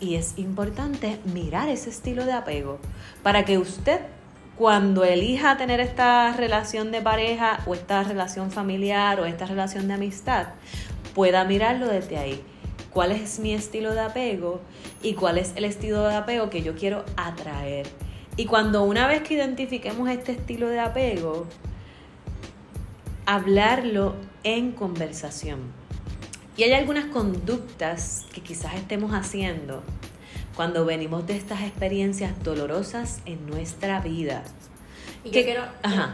Y 0.00 0.14
es 0.14 0.38
importante 0.38 1.20
mirar 1.34 1.68
ese 1.68 1.90
estilo 1.90 2.24
de 2.24 2.32
apego 2.32 2.78
para 3.22 3.44
que 3.44 3.58
usted 3.58 4.00
cuando 4.60 5.04
elija 5.04 5.56
tener 5.56 5.80
esta 5.80 6.34
relación 6.34 6.92
de 6.92 7.00
pareja 7.00 7.60
o 7.64 7.72
esta 7.72 8.04
relación 8.04 8.50
familiar 8.50 9.18
o 9.18 9.24
esta 9.24 9.46
relación 9.46 9.88
de 9.88 9.94
amistad, 9.94 10.48
pueda 11.14 11.46
mirarlo 11.46 11.88
desde 11.88 12.18
ahí. 12.18 12.42
¿Cuál 12.90 13.12
es 13.12 13.38
mi 13.38 13.54
estilo 13.54 13.94
de 13.94 14.00
apego 14.00 14.60
y 15.02 15.14
cuál 15.14 15.38
es 15.38 15.54
el 15.56 15.64
estilo 15.64 16.02
de 16.02 16.14
apego 16.14 16.50
que 16.50 16.60
yo 16.62 16.74
quiero 16.74 17.06
atraer? 17.16 17.86
Y 18.36 18.44
cuando 18.44 18.84
una 18.84 19.06
vez 19.06 19.22
que 19.22 19.32
identifiquemos 19.32 20.10
este 20.10 20.32
estilo 20.32 20.68
de 20.68 20.80
apego, 20.80 21.46
hablarlo 23.24 24.14
en 24.44 24.72
conversación. 24.72 25.72
Y 26.58 26.64
hay 26.64 26.74
algunas 26.74 27.06
conductas 27.06 28.26
que 28.30 28.42
quizás 28.42 28.74
estemos 28.74 29.12
haciendo 29.12 29.82
cuando 30.60 30.84
venimos 30.84 31.26
de 31.26 31.38
estas 31.38 31.62
experiencias 31.62 32.44
dolorosas 32.44 33.22
en 33.24 33.46
nuestra 33.46 33.98
vida. 34.00 34.42
Y 35.24 35.30
yo 35.30 35.42
quiero, 35.42 35.62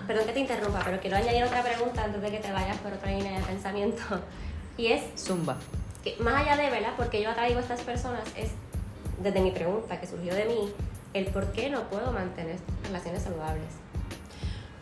perdón 0.07 0.25
que 0.25 0.33
te 0.35 0.39
interrumpa, 0.39 0.83
pero 0.85 1.01
quiero 1.01 1.17
añadir 1.17 1.43
otra 1.43 1.65
pregunta 1.65 2.05
antes 2.05 2.23
de 2.23 2.31
que 2.31 2.39
te 2.39 2.53
vayas 2.53 2.77
por 2.77 2.93
otra 2.93 3.11
línea 3.11 3.41
de 3.41 3.45
pensamiento. 3.45 4.01
Y 4.79 4.87
es... 4.87 5.03
Zumba. 5.19 5.57
Que 6.05 6.15
más 6.21 6.43
allá 6.43 6.57
de, 6.63 6.71
¿verdad? 6.71 6.93
Porque 6.97 7.21
yo 7.21 7.31
atraigo 7.31 7.59
a 7.59 7.63
estas 7.63 7.81
personas, 7.81 8.23
es 8.37 8.51
desde 9.21 9.41
mi 9.41 9.51
pregunta 9.51 9.99
que 9.99 10.07
surgió 10.07 10.33
de 10.33 10.45
mí, 10.45 10.73
el 11.13 11.27
por 11.27 11.51
qué 11.51 11.69
no 11.69 11.91
puedo 11.91 12.13
mantener 12.13 12.59
relaciones 12.85 13.25
saludables. 13.25 13.73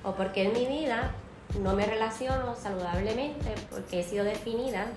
O 0.02 0.14
por 0.14 0.32
qué 0.32 0.42
en 0.42 0.52
mi 0.52 0.66
vida 0.66 1.14
no 1.62 1.72
me 1.72 1.86
relaciono 1.86 2.54
saludablemente 2.54 3.54
porque 3.70 4.00
he 4.00 4.04
sido 4.04 4.26
definida 4.26 4.88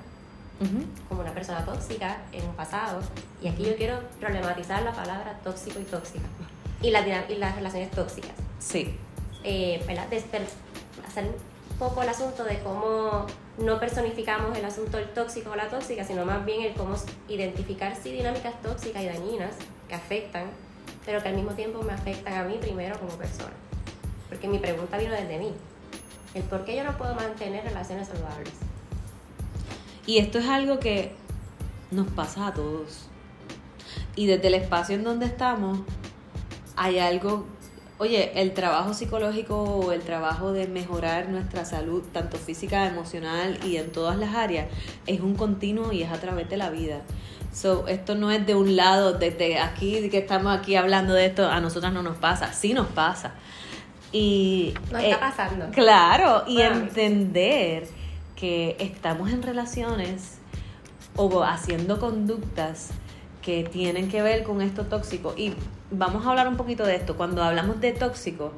como 1.07 1.21
una 1.21 1.33
persona 1.33 1.63
tóxica 1.65 2.17
en 2.31 2.47
un 2.47 2.55
pasado. 2.55 2.99
Y 3.41 3.47
aquí 3.47 3.63
yo 3.63 3.75
quiero 3.75 3.99
problematizar 4.19 4.81
la 4.83 4.93
palabra 4.93 5.39
tóxico 5.43 5.79
y 5.79 5.83
tóxica. 5.83 6.25
Y, 6.81 6.91
la, 6.91 7.01
y 7.29 7.35
las 7.35 7.55
relaciones 7.55 7.91
tóxicas. 7.91 8.33
Sí. 8.59 8.95
Eh, 9.43 9.83
hacer 11.05 11.25
un 11.25 11.77
poco 11.77 12.01
el 12.01 12.09
asunto 12.09 12.43
de 12.43 12.59
cómo 12.59 13.25
no 13.57 13.79
personificamos 13.79 14.57
el 14.57 14.65
asunto 14.65 14.97
del 14.97 15.09
tóxico 15.09 15.51
o 15.51 15.55
la 15.55 15.69
tóxica, 15.69 16.03
sino 16.03 16.25
más 16.25 16.45
bien 16.45 16.61
el 16.61 16.73
cómo 16.73 16.95
identificar 17.27 17.95
sí 17.95 18.11
dinámicas 18.11 18.61
tóxicas 18.61 19.03
y 19.03 19.05
dañinas 19.07 19.55
que 19.87 19.95
afectan 19.95 20.45
pero 21.07 21.23
que 21.23 21.29
al 21.29 21.35
mismo 21.35 21.51
tiempo 21.51 21.81
me 21.83 21.93
afectan 21.93 22.33
a 22.33 22.43
mí 22.43 22.57
primero 22.59 22.99
como 22.99 23.13
persona. 23.13 23.53
Porque 24.27 24.45
mi 24.49 24.59
pregunta 24.59 24.97
vino 24.97 25.13
desde 25.13 25.39
mí. 25.39 25.53
El 26.33 26.43
por 26.43 26.65
qué 26.65 26.75
yo 26.75 26.83
no 26.83 26.97
puedo 26.97 27.15
mantener 27.15 27.63
relaciones 27.63 28.09
saludables. 28.09 28.51
Y 30.07 30.19
esto 30.19 30.39
es 30.39 30.47
algo 30.47 30.79
que 30.79 31.11
nos 31.91 32.07
pasa 32.07 32.47
a 32.47 32.53
todos. 32.53 33.07
Y 34.15 34.25
desde 34.25 34.47
el 34.47 34.53
espacio 34.55 34.95
en 34.95 35.03
donde 35.03 35.25
estamos, 35.25 35.79
hay 36.77 36.97
algo, 36.97 37.45
oye, 37.97 38.31
el 38.41 38.53
trabajo 38.53 38.93
psicológico 38.93 39.61
o 39.61 39.91
el 39.91 40.01
trabajo 40.01 40.53
de 40.53 40.65
mejorar 40.67 41.27
nuestra 41.27 41.65
salud, 41.65 42.03
tanto 42.13 42.37
física, 42.37 42.87
emocional 42.87 43.59
y 43.65 43.75
en 43.75 43.91
todas 43.91 44.17
las 44.17 44.33
áreas, 44.33 44.67
es 45.07 45.19
un 45.19 45.35
continuo 45.35 45.91
y 45.91 46.03
es 46.03 46.11
a 46.11 46.19
través 46.21 46.49
de 46.49 46.55
la 46.55 46.69
vida. 46.69 47.01
So, 47.53 47.87
esto 47.87 48.15
no 48.15 48.31
es 48.31 48.45
de 48.45 48.55
un 48.55 48.77
lado, 48.77 49.13
desde 49.13 49.59
aquí, 49.59 50.09
que 50.09 50.19
estamos 50.19 50.57
aquí 50.57 50.75
hablando 50.75 51.13
de 51.13 51.25
esto, 51.25 51.49
a 51.49 51.59
nosotras 51.59 51.91
no 51.91 52.01
nos 52.01 52.17
pasa, 52.17 52.53
sí 52.53 52.73
nos 52.73 52.87
pasa. 52.87 53.33
Y, 54.13 54.73
no 54.89 54.99
está 54.99 55.09
eh, 55.09 55.17
pasando. 55.19 55.69
Claro, 55.71 56.45
y 56.47 56.61
entender 56.61 57.96
que 58.37 58.77
estamos 58.79 59.31
en 59.31 59.41
relaciones 59.41 60.37
o 61.15 61.43
haciendo 61.43 61.99
conductas 61.99 62.91
que 63.41 63.63
tienen 63.63 64.09
que 64.09 64.21
ver 64.21 64.43
con 64.43 64.61
esto 64.61 64.85
tóxico. 64.85 65.33
Y 65.35 65.53
vamos 65.91 66.25
a 66.25 66.29
hablar 66.29 66.47
un 66.47 66.55
poquito 66.55 66.85
de 66.85 66.95
esto. 66.95 67.17
Cuando 67.17 67.43
hablamos 67.43 67.81
de 67.81 67.91
tóxico, 67.93 68.53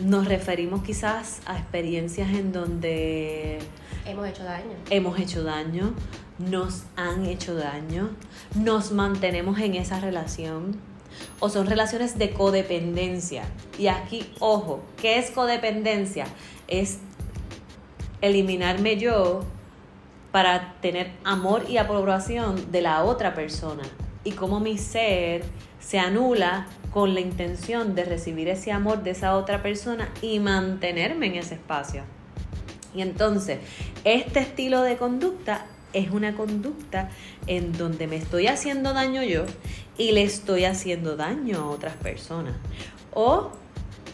nos 0.00 0.26
referimos 0.26 0.82
quizás 0.82 1.40
a 1.46 1.58
experiencias 1.58 2.30
en 2.30 2.52
donde... 2.52 3.58
Hemos 4.06 4.28
hecho 4.28 4.44
daño. 4.44 4.76
Hemos 4.90 5.18
hecho 5.18 5.44
daño, 5.44 5.92
nos 6.38 6.84
han 6.96 7.26
hecho 7.26 7.54
daño, 7.54 8.10
nos 8.54 8.92
mantenemos 8.92 9.58
en 9.58 9.74
esa 9.74 10.00
relación 10.00 10.80
o 11.40 11.50
son 11.50 11.66
relaciones 11.66 12.16
de 12.16 12.30
codependencia. 12.30 13.42
Y 13.78 13.88
aquí, 13.88 14.32
ojo, 14.38 14.82
¿qué 14.96 15.18
es 15.18 15.30
codependencia? 15.30 16.26
Es 16.68 17.00
eliminarme 18.20 18.96
yo 18.96 19.44
para 20.32 20.74
tener 20.80 21.10
amor 21.24 21.64
y 21.68 21.78
aprobación 21.78 22.70
de 22.70 22.82
la 22.82 23.04
otra 23.04 23.34
persona 23.34 23.82
y 24.24 24.32
cómo 24.32 24.60
mi 24.60 24.76
ser 24.76 25.44
se 25.80 25.98
anula 25.98 26.66
con 26.92 27.14
la 27.14 27.20
intención 27.20 27.94
de 27.94 28.04
recibir 28.04 28.48
ese 28.48 28.72
amor 28.72 29.02
de 29.02 29.10
esa 29.10 29.36
otra 29.36 29.62
persona 29.62 30.08
y 30.20 30.38
mantenerme 30.38 31.26
en 31.26 31.36
ese 31.36 31.54
espacio. 31.54 32.02
Y 32.94 33.02
entonces, 33.02 33.58
este 34.04 34.40
estilo 34.40 34.82
de 34.82 34.96
conducta 34.96 35.66
es 35.92 36.10
una 36.10 36.34
conducta 36.34 37.10
en 37.46 37.72
donde 37.72 38.06
me 38.06 38.16
estoy 38.16 38.46
haciendo 38.46 38.92
daño 38.92 39.22
yo 39.22 39.44
y 39.96 40.12
le 40.12 40.22
estoy 40.22 40.64
haciendo 40.64 41.16
daño 41.16 41.58
a 41.58 41.70
otras 41.70 41.94
personas. 41.94 42.54
O 43.12 43.50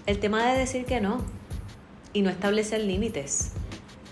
el 0.07 0.19
tema 0.19 0.47
de 0.47 0.59
decir 0.59 0.85
que 0.85 1.01
no 1.01 1.23
y 2.13 2.23
no 2.23 2.31
establecer 2.31 2.81
límites 2.83 3.53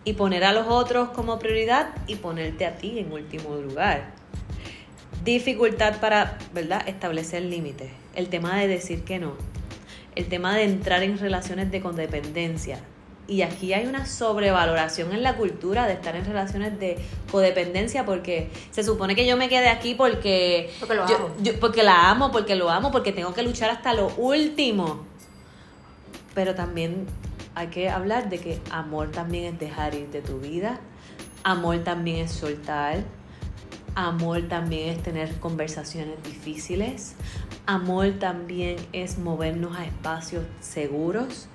y 0.05 0.15
poner 0.15 0.45
a 0.45 0.53
los 0.53 0.67
otros 0.69 1.11
como 1.11 1.39
prioridad 1.39 1.89
y 2.07 2.17
ponerte 2.17 2.67
a 2.67 2.77
ti 2.77 2.99
en 2.99 3.13
último 3.13 3.57
lugar. 3.57 4.13
Dificultad 5.25 6.01
para, 6.01 6.39
¿verdad?, 6.53 6.89
establecer 6.89 7.43
límites. 7.43 7.91
El 8.15 8.29
tema 8.29 8.59
de 8.59 8.67
decir 8.67 9.05
que 9.05 9.19
no. 9.19 9.35
El 10.17 10.27
tema 10.27 10.57
de 10.57 10.65
entrar 10.65 11.03
en 11.03 11.19
relaciones 11.19 11.71
de 11.71 11.81
codependencia. 11.81 12.81
Y 13.29 13.43
aquí 13.43 13.73
hay 13.73 13.87
una 13.87 14.05
sobrevaloración 14.05 15.13
en 15.13 15.23
la 15.23 15.37
cultura 15.37 15.87
de 15.87 15.93
estar 15.93 16.17
en 16.17 16.25
relaciones 16.25 16.79
de 16.81 16.99
codependencia 17.31 18.05
porque 18.05 18.51
se 18.73 18.83
supone 18.83 19.15
que 19.15 19.27
yo 19.27 19.37
me 19.37 19.49
quede 19.49 19.69
aquí 19.69 19.95
porque, 19.95 20.71
porque, 20.81 20.95
lo 20.97 21.05
amo. 21.05 21.31
porque 21.61 21.83
la 21.85 22.11
amo, 22.11 22.33
porque 22.33 22.57
lo 22.57 22.69
amo, 22.69 22.91
porque 22.91 23.13
tengo 23.13 23.33
que 23.33 23.45
luchar 23.45 23.71
hasta 23.71 23.95
lo 23.95 24.09
último. 24.17 25.07
Pero 26.35 26.57
también 26.57 27.07
hay 27.55 27.69
que 27.69 27.89
hablar 27.91 28.29
de 28.29 28.39
que 28.39 28.61
amor 28.71 29.11
también 29.11 29.55
es 29.55 29.61
dejar 29.61 29.95
ir 29.95 30.09
de 30.11 30.23
tu 30.23 30.39
vida, 30.39 30.81
amor 31.45 31.79
también 31.85 32.25
es 32.25 32.33
soltar, 32.33 33.05
amor 33.95 34.49
también 34.49 34.91
es 34.91 35.03
tener 35.03 35.39
conversaciones 35.39 36.23
difíciles, 36.23 37.15
amor 37.67 38.13
también 38.19 38.77
es 38.93 39.19
movernos 39.19 39.77
a 39.77 39.85
espacios 39.85 40.45
seguros 40.61 41.49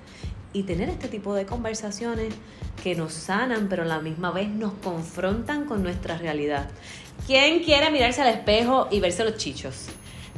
y 0.52 0.62
tener 0.62 0.88
este 0.88 1.08
tipo 1.08 1.34
de 1.34 1.46
conversaciones 1.46 2.34
que 2.82 2.94
nos 2.94 3.12
sanan, 3.12 3.68
pero 3.68 3.82
a 3.82 3.86
la 3.86 4.00
misma 4.00 4.30
vez 4.30 4.48
nos 4.48 4.74
confrontan 4.74 5.64
con 5.64 5.82
nuestra 5.82 6.16
realidad. 6.16 6.68
¿Quién 7.26 7.62
quiere 7.62 7.90
mirarse 7.90 8.22
al 8.22 8.28
espejo 8.28 8.88
y 8.90 9.00
verse 9.00 9.24
los 9.24 9.36
chichos? 9.36 9.86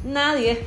Nadie. 0.05 0.65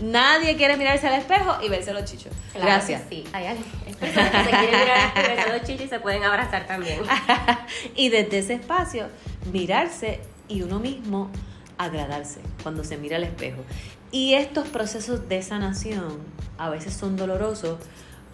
Nadie 0.00 0.56
quiere 0.56 0.76
mirarse 0.76 1.06
al 1.06 1.14
espejo 1.14 1.56
y 1.62 1.68
verse 1.68 1.92
los 1.92 2.04
chichos. 2.04 2.32
Gracias. 2.54 3.02
sí, 3.08 3.24
hay 3.32 3.56
personas 3.98 4.30
que 4.30 4.44
se 4.44 4.50
quieren 4.50 4.80
mirar 4.80 5.12
y 5.14 5.20
verse 5.20 5.52
los 5.52 5.62
chichos 5.62 5.86
y 5.86 5.88
se 5.88 6.00
pueden 6.00 6.24
abrazar 6.24 6.66
también. 6.66 7.00
y 7.96 8.08
desde 8.08 8.38
ese 8.38 8.54
espacio, 8.54 9.08
mirarse 9.52 10.20
y 10.48 10.62
uno 10.62 10.80
mismo 10.80 11.30
agradarse 11.76 12.40
cuando 12.62 12.82
se 12.82 12.96
mira 12.96 13.16
al 13.16 13.24
espejo. 13.24 13.62
Y 14.10 14.34
estos 14.34 14.68
procesos 14.68 15.28
de 15.28 15.42
sanación 15.42 16.18
a 16.58 16.70
veces 16.70 16.94
son 16.94 17.16
dolorosos 17.16 17.78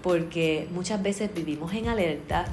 porque 0.03 0.69
muchas 0.71 1.03
veces 1.03 1.35
vivimos 1.35 1.75
en 1.75 1.89
alerta, 1.89 2.47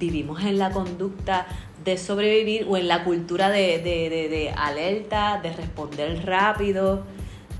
vivimos 0.00 0.42
en 0.42 0.58
la 0.58 0.70
conducta 0.70 1.46
de 1.84 1.98
sobrevivir 1.98 2.66
o 2.68 2.78
en 2.78 2.88
la 2.88 3.04
cultura 3.04 3.50
de, 3.50 3.78
de, 3.78 4.08
de, 4.08 4.28
de 4.28 4.50
alerta, 4.56 5.38
de 5.42 5.52
responder 5.52 6.24
rápido 6.24 7.04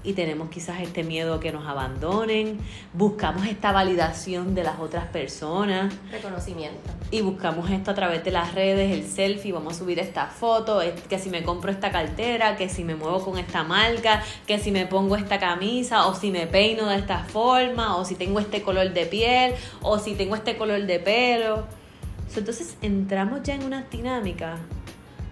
y 0.04 0.12
tenemos 0.12 0.50
quizás 0.50 0.80
este 0.80 1.02
miedo 1.02 1.34
a 1.34 1.40
que 1.40 1.50
nos 1.50 1.66
abandonen, 1.66 2.58
buscamos 2.92 3.46
esta 3.46 3.72
validación 3.72 4.54
de 4.54 4.62
las 4.62 4.78
otras 4.78 5.06
personas. 5.06 5.94
Reconocimiento. 6.10 6.90
Y 7.10 7.22
buscamos 7.22 7.70
esto 7.70 7.90
a 7.90 7.94
través 7.94 8.22
de 8.22 8.30
las 8.30 8.54
redes, 8.54 8.92
el 8.92 9.04
selfie, 9.04 9.52
vamos 9.52 9.74
a 9.74 9.78
subir 9.78 9.98
esta 9.98 10.26
foto, 10.26 10.80
que 11.08 11.18
si 11.18 11.30
me 11.30 11.42
compro 11.42 11.70
esta 11.70 11.90
cartera, 11.90 12.56
que 12.56 12.68
si 12.68 12.84
me 12.84 12.94
muevo 12.94 13.24
con 13.24 13.38
esta 13.38 13.64
marca, 13.64 14.22
que 14.46 14.58
si 14.58 14.70
me 14.70 14.86
pongo 14.86 15.16
esta 15.16 15.38
camisa, 15.38 16.06
o 16.06 16.14
si 16.14 16.30
me 16.30 16.46
peino 16.46 16.86
de 16.86 16.96
esta 16.96 17.20
forma, 17.24 17.96
o 17.96 18.04
si 18.04 18.14
tengo 18.14 18.40
este 18.40 18.62
color 18.62 18.92
de 18.92 19.06
piel, 19.06 19.54
o 19.80 19.98
si 19.98 20.14
tengo 20.14 20.34
este 20.36 20.56
color 20.56 20.84
de 20.86 20.98
pelo. 20.98 21.64
Entonces 22.36 22.76
entramos 22.82 23.42
ya 23.42 23.54
en 23.54 23.64
una 23.64 23.82
dinámica 23.82 24.58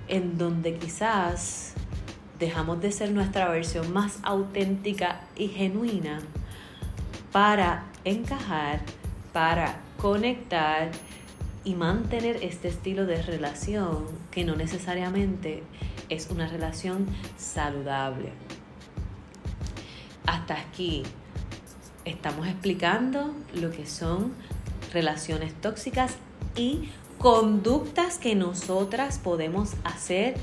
en 0.08 0.38
donde 0.38 0.74
quizás 0.74 1.74
dejamos 2.42 2.81
de 2.81 2.90
ser 2.90 3.12
nuestra 3.12 3.48
versión 3.50 3.92
más 3.92 4.18
auténtica 4.24 5.20
y 5.37 5.46
genuina 5.46 6.20
para 7.31 7.85
encajar, 8.05 8.81
para 9.33 9.76
conectar 9.96 10.90
y 11.62 11.74
mantener 11.76 12.38
este 12.42 12.66
estilo 12.66 13.07
de 13.07 13.22
relación 13.22 14.07
que 14.33 14.44
no 14.44 14.57
necesariamente 14.57 15.62
es 16.09 16.31
una 16.31 16.48
relación 16.48 17.07
saludable. 17.37 18.33
Hasta 20.26 20.55
aquí 20.55 21.05
estamos 22.05 22.48
explicando 22.48 23.37
lo 23.55 23.70
que 23.70 23.87
son 23.87 24.33
relaciones 24.92 25.55
tóxicas 25.61 26.16
y 26.57 26.88
conductas 27.18 28.18
que 28.18 28.35
nosotras 28.35 29.20
podemos 29.20 29.74
hacer 29.85 30.35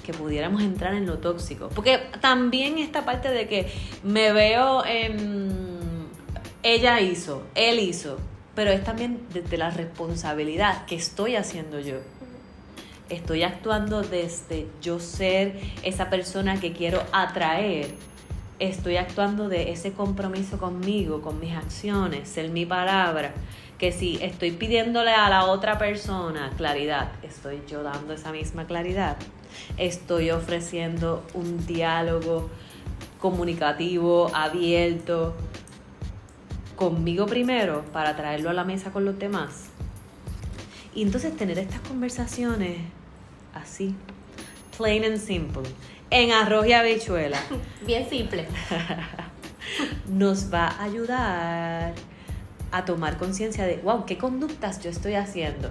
que 0.00 0.12
pudiéramos 0.12 0.62
entrar 0.62 0.94
en 0.94 1.06
lo 1.06 1.18
tóxico. 1.18 1.68
Porque 1.68 1.98
también 2.20 2.78
esta 2.78 3.04
parte 3.04 3.30
de 3.30 3.46
que 3.48 3.66
me 4.02 4.32
veo 4.32 4.84
en... 4.84 5.70
Ella 6.62 7.00
hizo, 7.00 7.44
él 7.54 7.78
hizo, 7.78 8.18
pero 8.54 8.70
es 8.70 8.84
también 8.84 9.26
desde 9.32 9.56
la 9.56 9.70
responsabilidad 9.70 10.84
que 10.84 10.94
estoy 10.94 11.36
haciendo 11.36 11.80
yo. 11.80 11.96
Estoy 13.08 13.42
actuando 13.42 14.02
desde 14.02 14.66
yo 14.82 15.00
ser 15.00 15.58
esa 15.82 16.10
persona 16.10 16.60
que 16.60 16.72
quiero 16.72 17.02
atraer. 17.12 17.94
Estoy 18.58 18.98
actuando 18.98 19.48
de 19.48 19.72
ese 19.72 19.92
compromiso 19.92 20.58
conmigo, 20.58 21.22
con 21.22 21.40
mis 21.40 21.56
acciones, 21.56 22.28
ser 22.28 22.50
mi 22.50 22.66
palabra. 22.66 23.32
Que 23.78 23.90
si 23.90 24.18
estoy 24.20 24.50
pidiéndole 24.50 25.12
a 25.12 25.30
la 25.30 25.46
otra 25.46 25.78
persona 25.78 26.52
claridad, 26.58 27.12
estoy 27.22 27.62
yo 27.66 27.82
dando 27.82 28.12
esa 28.12 28.30
misma 28.30 28.66
claridad 28.66 29.16
estoy 29.76 30.30
ofreciendo 30.30 31.24
un 31.34 31.66
diálogo 31.66 32.50
comunicativo, 33.20 34.30
abierto, 34.34 35.34
conmigo 36.76 37.26
primero 37.26 37.84
para 37.92 38.16
traerlo 38.16 38.50
a 38.50 38.52
la 38.52 38.64
mesa 38.64 38.90
con 38.90 39.04
los 39.04 39.18
demás. 39.18 39.66
Y 40.94 41.02
entonces 41.02 41.36
tener 41.36 41.58
estas 41.58 41.80
conversaciones 41.80 42.78
así, 43.54 43.94
plain 44.76 45.04
and 45.04 45.18
simple, 45.18 45.62
en 46.10 46.32
arroz 46.32 46.66
y 46.66 46.72
habichuela. 46.72 47.38
Bien 47.86 48.08
simple. 48.08 48.48
nos 50.08 50.52
va 50.52 50.68
a 50.68 50.84
ayudar 50.84 51.94
a 52.72 52.84
tomar 52.84 53.18
conciencia 53.18 53.64
de, 53.64 53.76
wow, 53.78 54.04
¿qué 54.06 54.18
conductas 54.18 54.82
yo 54.82 54.90
estoy 54.90 55.14
haciendo? 55.14 55.70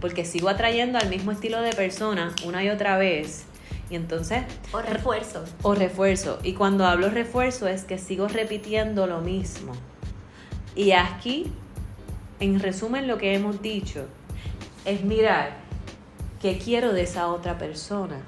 Porque 0.00 0.24
sigo 0.24 0.48
atrayendo 0.48 0.98
al 0.98 1.08
mismo 1.08 1.32
estilo 1.32 1.60
de 1.60 1.72
persona 1.72 2.34
una 2.44 2.62
y 2.64 2.70
otra 2.70 2.98
vez 2.98 3.46
Y 3.90 3.96
entonces... 3.96 4.44
O 4.72 4.80
refuerzo. 4.80 5.44
O 5.62 5.74
refuerzo. 5.74 6.38
Y 6.42 6.52
cuando 6.52 6.86
hablo 6.86 7.10
refuerzo 7.10 7.66
es 7.68 7.84
que 7.84 7.98
sigo 7.98 8.28
repitiendo 8.28 9.06
lo 9.06 9.20
mismo. 9.20 9.72
Y 10.76 10.92
aquí, 10.92 11.52
en 12.38 12.60
resumen, 12.60 13.08
lo 13.08 13.18
que 13.18 13.34
hemos 13.34 13.62
dicho 13.62 14.06
es 14.84 15.02
mirar 15.02 15.56
qué 16.40 16.58
quiero 16.58 16.92
de 16.92 17.02
esa 17.02 17.28
otra 17.28 17.58
persona. 17.58 18.20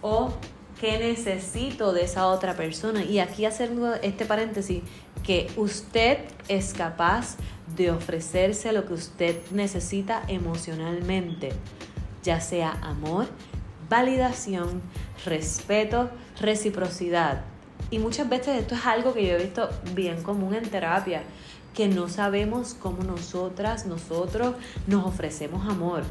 O 0.00 0.32
qué 0.80 0.98
necesito 0.98 1.92
de 1.92 2.04
esa 2.04 2.26
otra 2.26 2.56
persona. 2.56 3.04
Y 3.04 3.18
aquí 3.18 3.44
hacer 3.44 3.70
este 4.02 4.24
paréntesis, 4.24 4.82
que 5.24 5.50
usted 5.56 6.18
es 6.48 6.74
capaz 6.74 7.36
de 7.76 7.90
ofrecerse 7.90 8.72
lo 8.72 8.86
que 8.86 8.94
usted 8.94 9.36
necesita 9.50 10.22
emocionalmente, 10.28 11.52
ya 12.22 12.40
sea 12.40 12.78
amor, 12.82 13.26
validación, 13.88 14.82
respeto, 15.24 16.10
reciprocidad. 16.40 17.42
Y 17.90 17.98
muchas 17.98 18.28
veces 18.28 18.60
esto 18.60 18.74
es 18.74 18.86
algo 18.86 19.14
que 19.14 19.26
yo 19.26 19.34
he 19.34 19.42
visto 19.42 19.68
bien 19.94 20.22
común 20.22 20.54
en 20.54 20.68
terapia, 20.68 21.22
que 21.72 21.88
no 21.88 22.08
sabemos 22.08 22.74
cómo 22.74 23.02
nosotras, 23.02 23.86
nosotros 23.86 24.54
nos 24.86 25.06
ofrecemos 25.06 25.66
amor. 25.68 26.02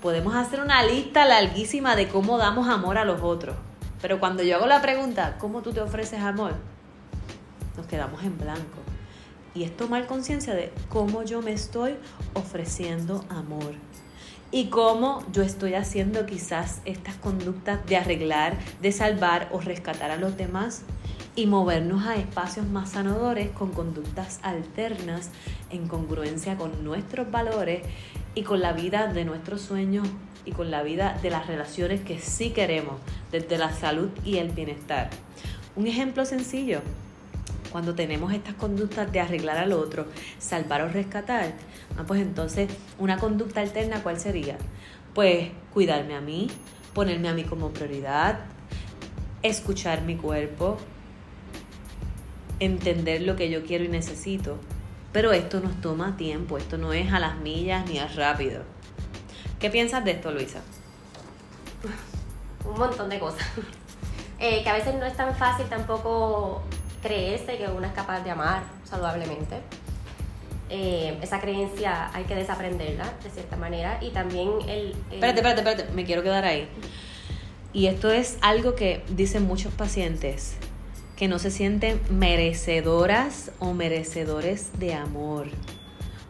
Podemos 0.00 0.36
hacer 0.36 0.60
una 0.60 0.84
lista 0.84 1.24
larguísima 1.26 1.96
de 1.96 2.08
cómo 2.08 2.38
damos 2.38 2.68
amor 2.68 2.96
a 2.96 3.04
los 3.04 3.20
otros. 3.20 3.56
Pero 4.00 4.20
cuando 4.20 4.44
yo 4.44 4.56
hago 4.56 4.66
la 4.66 4.80
pregunta, 4.80 5.36
¿cómo 5.38 5.60
tú 5.60 5.72
te 5.72 5.80
ofreces 5.80 6.20
amor? 6.20 6.54
Nos 7.78 7.86
quedamos 7.86 8.24
en 8.24 8.36
blanco. 8.36 8.82
Y 9.54 9.62
es 9.62 9.74
tomar 9.76 10.06
conciencia 10.06 10.54
de 10.54 10.72
cómo 10.88 11.22
yo 11.22 11.40
me 11.40 11.52
estoy 11.52 11.94
ofreciendo 12.34 13.24
amor 13.30 13.72
y 14.50 14.66
cómo 14.66 15.24
yo 15.32 15.42
estoy 15.42 15.74
haciendo 15.74 16.26
quizás 16.26 16.80
estas 16.84 17.14
conductas 17.14 17.84
de 17.86 17.96
arreglar, 17.96 18.58
de 18.82 18.92
salvar 18.92 19.48
o 19.52 19.60
rescatar 19.60 20.10
a 20.10 20.16
los 20.16 20.36
demás 20.36 20.82
y 21.36 21.46
movernos 21.46 22.04
a 22.04 22.16
espacios 22.16 22.66
más 22.66 22.90
sanadores 22.90 23.50
con 23.50 23.70
conductas 23.72 24.40
alternas 24.42 25.30
en 25.70 25.86
congruencia 25.86 26.56
con 26.56 26.82
nuestros 26.82 27.30
valores 27.30 27.82
y 28.34 28.42
con 28.42 28.60
la 28.60 28.72
vida 28.72 29.06
de 29.06 29.24
nuestros 29.24 29.60
sueños 29.60 30.08
y 30.44 30.50
con 30.50 30.72
la 30.72 30.82
vida 30.82 31.16
de 31.22 31.30
las 31.30 31.46
relaciones 31.46 32.00
que 32.00 32.18
sí 32.18 32.50
queremos, 32.50 32.96
desde 33.30 33.56
la 33.56 33.72
salud 33.72 34.10
y 34.24 34.38
el 34.38 34.50
bienestar. 34.50 35.10
Un 35.76 35.86
ejemplo 35.86 36.24
sencillo, 36.24 36.80
cuando 37.70 37.94
tenemos 37.94 38.32
estas 38.32 38.54
conductas 38.54 39.10
de 39.12 39.20
arreglar 39.20 39.58
al 39.58 39.72
otro, 39.72 40.06
salvar 40.38 40.82
o 40.82 40.88
rescatar, 40.88 41.54
ah, 41.96 42.04
pues 42.06 42.20
entonces 42.20 42.70
una 42.98 43.18
conducta 43.18 43.60
alterna, 43.60 44.02
¿cuál 44.02 44.18
sería? 44.18 44.58
Pues 45.14 45.50
cuidarme 45.72 46.14
a 46.14 46.20
mí, 46.20 46.48
ponerme 46.94 47.28
a 47.28 47.34
mí 47.34 47.44
como 47.44 47.70
prioridad, 47.70 48.40
escuchar 49.42 50.02
mi 50.02 50.16
cuerpo, 50.16 50.78
entender 52.60 53.22
lo 53.22 53.36
que 53.36 53.50
yo 53.50 53.64
quiero 53.64 53.84
y 53.84 53.88
necesito. 53.88 54.58
Pero 55.12 55.32
esto 55.32 55.60
nos 55.60 55.80
toma 55.80 56.16
tiempo, 56.16 56.58
esto 56.58 56.76
no 56.76 56.92
es 56.92 57.12
a 57.12 57.18
las 57.18 57.38
millas 57.38 57.88
ni 57.88 57.98
a 57.98 58.08
rápido. 58.08 58.62
¿Qué 59.58 59.70
piensas 59.70 60.04
de 60.04 60.12
esto, 60.12 60.30
Luisa? 60.30 60.60
Un 62.64 62.78
montón 62.78 63.08
de 63.08 63.18
cosas. 63.18 63.46
Eh, 64.40 64.62
que 64.62 64.68
a 64.68 64.74
veces 64.74 64.94
no 64.94 65.04
es 65.04 65.16
tan 65.16 65.34
fácil 65.34 65.66
tampoco 65.66 66.62
creerse 67.02 67.56
que 67.56 67.66
uno 67.66 67.86
es 67.86 67.92
capaz 67.92 68.20
de 68.22 68.30
amar 68.30 68.62
saludablemente. 68.84 69.56
Eh, 70.70 71.18
esa 71.22 71.40
creencia 71.40 72.10
hay 72.12 72.24
que 72.24 72.34
desaprenderla 72.34 73.10
de 73.22 73.30
cierta 73.30 73.56
manera 73.56 73.98
y 74.02 74.10
también 74.10 74.50
el, 74.68 74.94
Espérate, 75.10 75.40
espérate, 75.40 75.60
espérate, 75.60 75.92
me 75.94 76.04
quiero 76.04 76.22
quedar 76.22 76.44
ahí. 76.44 76.68
Y 77.72 77.86
esto 77.86 78.10
es 78.10 78.38
algo 78.40 78.74
que 78.74 79.02
dicen 79.08 79.46
muchos 79.46 79.72
pacientes, 79.72 80.56
que 81.16 81.28
no 81.28 81.38
se 81.38 81.50
sienten 81.50 82.00
merecedoras 82.10 83.50
o 83.58 83.72
merecedores 83.72 84.78
de 84.78 84.94
amor. 84.94 85.46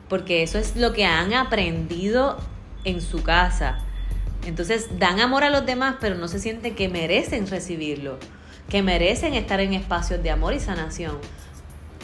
Porque 0.09 0.43
eso 0.43 0.59
es 0.59 0.77
lo 0.77 0.93
que 0.93 1.05
han 1.05 1.35
aprendido 1.35 2.39
en 2.85 3.01
su 3.01 3.23
casa. 3.23 3.81
Entonces 4.47 4.99
dan 4.99 5.21
amor 5.21 5.45
a 5.45 5.51
los 5.51 5.67
demás, 5.67 5.97
pero 6.01 6.15
no 6.15 6.29
se 6.29 6.39
sienten 6.39 6.75
que 6.75 6.89
merecen 6.89 7.47
recibirlo 7.47 8.19
que 8.69 8.83
merecen 8.83 9.35
estar 9.35 9.61
en 9.61 9.73
espacios 9.73 10.23
de 10.23 10.31
amor 10.31 10.53
y 10.53 10.61
sanación, 10.61 11.19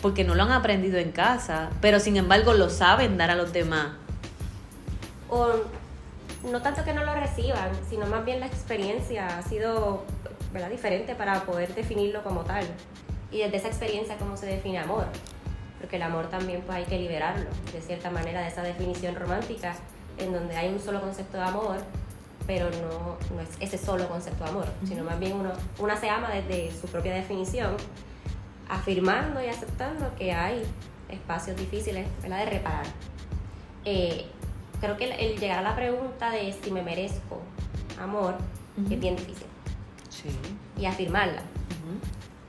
porque 0.00 0.24
no 0.24 0.34
lo 0.34 0.44
han 0.44 0.52
aprendido 0.52 0.98
en 0.98 1.12
casa, 1.12 1.70
pero 1.80 2.00
sin 2.00 2.16
embargo 2.16 2.54
lo 2.54 2.70
saben 2.70 3.18
dar 3.18 3.30
a 3.30 3.34
los 3.34 3.52
demás. 3.52 3.88
O 5.28 5.48
no 6.50 6.62
tanto 6.62 6.84
que 6.84 6.94
no 6.94 7.04
lo 7.04 7.14
reciban, 7.14 7.70
sino 7.88 8.06
más 8.06 8.24
bien 8.24 8.40
la 8.40 8.46
experiencia 8.46 9.38
ha 9.38 9.42
sido 9.42 10.04
¿verdad? 10.52 10.70
diferente 10.70 11.14
para 11.14 11.42
poder 11.44 11.74
definirlo 11.74 12.22
como 12.22 12.42
tal. 12.42 12.64
Y 13.30 13.38
desde 13.38 13.56
esa 13.56 13.68
experiencia, 13.68 14.16
¿cómo 14.16 14.36
se 14.36 14.46
define 14.46 14.78
amor? 14.78 15.06
Porque 15.80 15.96
el 15.96 16.02
amor 16.02 16.28
también 16.28 16.62
pues, 16.62 16.78
hay 16.78 16.84
que 16.84 16.98
liberarlo, 16.98 17.50
de 17.72 17.80
cierta 17.80 18.10
manera, 18.10 18.40
de 18.40 18.48
esa 18.48 18.62
definición 18.62 19.16
romántica, 19.16 19.74
en 20.18 20.32
donde 20.32 20.56
hay 20.56 20.68
un 20.68 20.80
solo 20.80 21.00
concepto 21.00 21.36
de 21.36 21.42
amor 21.42 21.78
pero 22.46 22.70
no, 22.70 23.16
no 23.34 23.40
es 23.40 23.48
ese 23.60 23.78
solo 23.78 24.08
concepto 24.08 24.44
de 24.44 24.50
amor, 24.50 24.66
sino 24.86 25.04
más 25.04 25.18
bien 25.18 25.32
uno, 25.34 25.52
una 25.78 25.96
se 25.96 26.08
ama 26.08 26.30
desde 26.30 26.70
su 26.78 26.86
propia 26.88 27.14
definición, 27.14 27.76
afirmando 28.68 29.42
y 29.42 29.46
aceptando 29.46 30.14
que 30.16 30.32
hay 30.32 30.62
espacios 31.08 31.56
difíciles 31.56 32.06
de 32.22 32.44
reparar. 32.46 32.86
Eh, 33.84 34.26
creo 34.80 34.96
que 34.96 35.10
el, 35.10 35.38
llegar 35.38 35.58
a 35.58 35.62
la 35.62 35.76
pregunta 35.76 36.30
de 36.30 36.52
si 36.52 36.70
me 36.70 36.82
merezco 36.82 37.40
amor 38.00 38.36
es 38.90 39.00
bien 39.00 39.16
difícil. 39.16 39.46
Sí. 40.08 40.30
Y 40.78 40.86
afirmarla. 40.86 41.42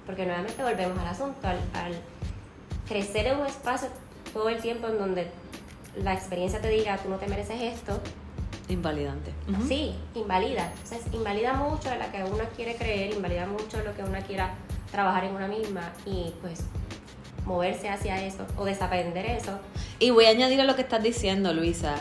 Porque 0.05 0.25
nuevamente 0.25 0.61
volvemos 0.61 0.97
al 0.99 1.07
asunto, 1.07 1.47
al, 1.47 1.57
al 1.73 1.93
crecer 2.87 3.27
en 3.27 3.39
un 3.39 3.45
espacio 3.47 3.89
todo 4.33 4.49
el 4.49 4.61
tiempo 4.61 4.87
en 4.87 4.99
donde 4.99 5.31
la 5.95 6.13
experiencia 6.13 6.61
te 6.61 6.69
diga, 6.69 6.97
tú 6.97 7.09
no 7.09 7.17
te 7.17 7.27
mereces 7.27 7.61
esto, 7.61 7.99
Invalidante. 8.67 9.31
Sí, 9.67 9.93
invalida. 10.15 10.71
invalida 11.11 11.53
mucho 11.53 11.89
de 11.89 11.97
lo 11.97 12.11
que 12.11 12.23
uno 12.23 12.43
quiere 12.55 12.75
creer, 12.75 13.13
invalida 13.13 13.45
mucho 13.45 13.77
lo 13.83 13.95
que 13.95 14.01
uno 14.01 14.17
quiera 14.25 14.55
trabajar 14.91 15.25
en 15.25 15.35
una 15.35 15.47
misma 15.47 15.93
y 16.05 16.31
pues 16.41 16.63
moverse 17.45 17.89
hacia 17.89 18.25
eso 18.25 18.45
o 18.57 18.65
desaprender 18.65 19.25
eso. 19.25 19.59
Y 19.99 20.09
voy 20.09 20.25
a 20.25 20.29
añadir 20.29 20.61
a 20.61 20.63
lo 20.63 20.75
que 20.75 20.81
estás 20.81 21.03
diciendo, 21.03 21.53
Luisa. 21.53 21.95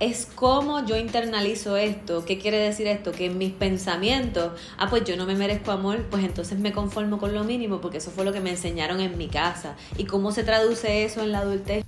Es 0.00 0.26
como 0.26 0.84
yo 0.84 0.96
internalizo 0.96 1.76
esto. 1.76 2.24
¿Qué 2.24 2.38
quiere 2.38 2.58
decir 2.58 2.88
esto? 2.88 3.12
Que 3.12 3.26
en 3.26 3.38
mis 3.38 3.52
pensamientos, 3.52 4.58
ah, 4.76 4.88
pues 4.90 5.04
yo 5.04 5.16
no 5.16 5.26
me 5.26 5.36
merezco 5.36 5.70
amor, 5.70 6.04
pues 6.10 6.24
entonces 6.24 6.58
me 6.58 6.72
conformo 6.72 7.18
con 7.18 7.32
lo 7.32 7.44
mínimo 7.44 7.80
porque 7.80 7.98
eso 7.98 8.10
fue 8.10 8.24
lo 8.24 8.32
que 8.32 8.40
me 8.40 8.50
enseñaron 8.50 9.00
en 9.00 9.16
mi 9.16 9.28
casa. 9.28 9.76
¿Y 9.96 10.04
cómo 10.04 10.32
se 10.32 10.42
traduce 10.42 11.04
eso 11.04 11.22
en 11.22 11.30
la 11.30 11.38
adultez? 11.38 11.84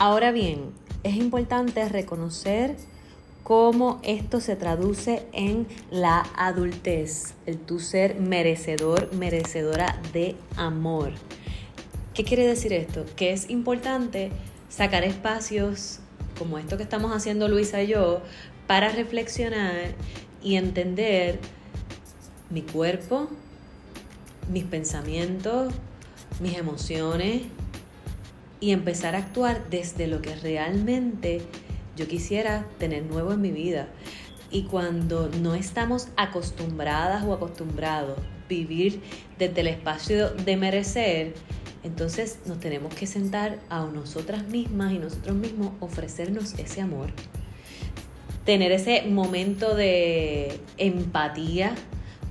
Ahora 0.00 0.30
bien, 0.30 0.70
es 1.02 1.16
importante 1.16 1.88
reconocer 1.88 2.76
cómo 3.42 3.98
esto 4.04 4.40
se 4.40 4.54
traduce 4.54 5.26
en 5.32 5.66
la 5.90 6.24
adultez, 6.36 7.34
el 7.46 7.58
tu 7.58 7.80
ser 7.80 8.14
merecedor, 8.20 9.12
merecedora 9.12 10.00
de 10.12 10.36
amor. 10.56 11.10
¿Qué 12.14 12.22
quiere 12.22 12.46
decir 12.46 12.72
esto? 12.72 13.06
Que 13.16 13.32
es 13.32 13.50
importante 13.50 14.30
sacar 14.68 15.02
espacios 15.02 15.98
como 16.38 16.58
esto 16.58 16.76
que 16.76 16.84
estamos 16.84 17.10
haciendo 17.10 17.48
Luisa 17.48 17.82
y 17.82 17.88
yo 17.88 18.22
para 18.68 18.90
reflexionar 18.90 19.94
y 20.44 20.54
entender 20.54 21.40
mi 22.50 22.62
cuerpo, 22.62 23.28
mis 24.48 24.64
pensamientos, 24.64 25.74
mis 26.38 26.56
emociones, 26.56 27.42
y 28.60 28.72
empezar 28.72 29.14
a 29.14 29.18
actuar 29.18 29.68
desde 29.70 30.06
lo 30.06 30.20
que 30.20 30.34
realmente 30.36 31.42
yo 31.96 32.06
quisiera 32.08 32.66
tener 32.78 33.04
nuevo 33.04 33.32
en 33.32 33.40
mi 33.40 33.50
vida. 33.50 33.88
Y 34.50 34.62
cuando 34.64 35.28
no 35.42 35.54
estamos 35.54 36.08
acostumbradas 36.16 37.24
o 37.24 37.34
acostumbrados 37.34 38.18
a 38.18 38.48
vivir 38.48 39.00
desde 39.38 39.60
el 39.60 39.66
espacio 39.66 40.30
de 40.30 40.56
merecer, 40.56 41.34
entonces 41.82 42.38
nos 42.46 42.58
tenemos 42.58 42.94
que 42.94 43.06
sentar 43.06 43.58
a 43.68 43.84
nosotras 43.84 44.46
mismas 44.48 44.92
y 44.92 44.98
nosotros 44.98 45.36
mismos 45.36 45.72
ofrecernos 45.80 46.54
ese 46.58 46.80
amor. 46.80 47.10
Tener 48.44 48.72
ese 48.72 49.02
momento 49.02 49.74
de 49.74 50.58
empatía 50.78 51.74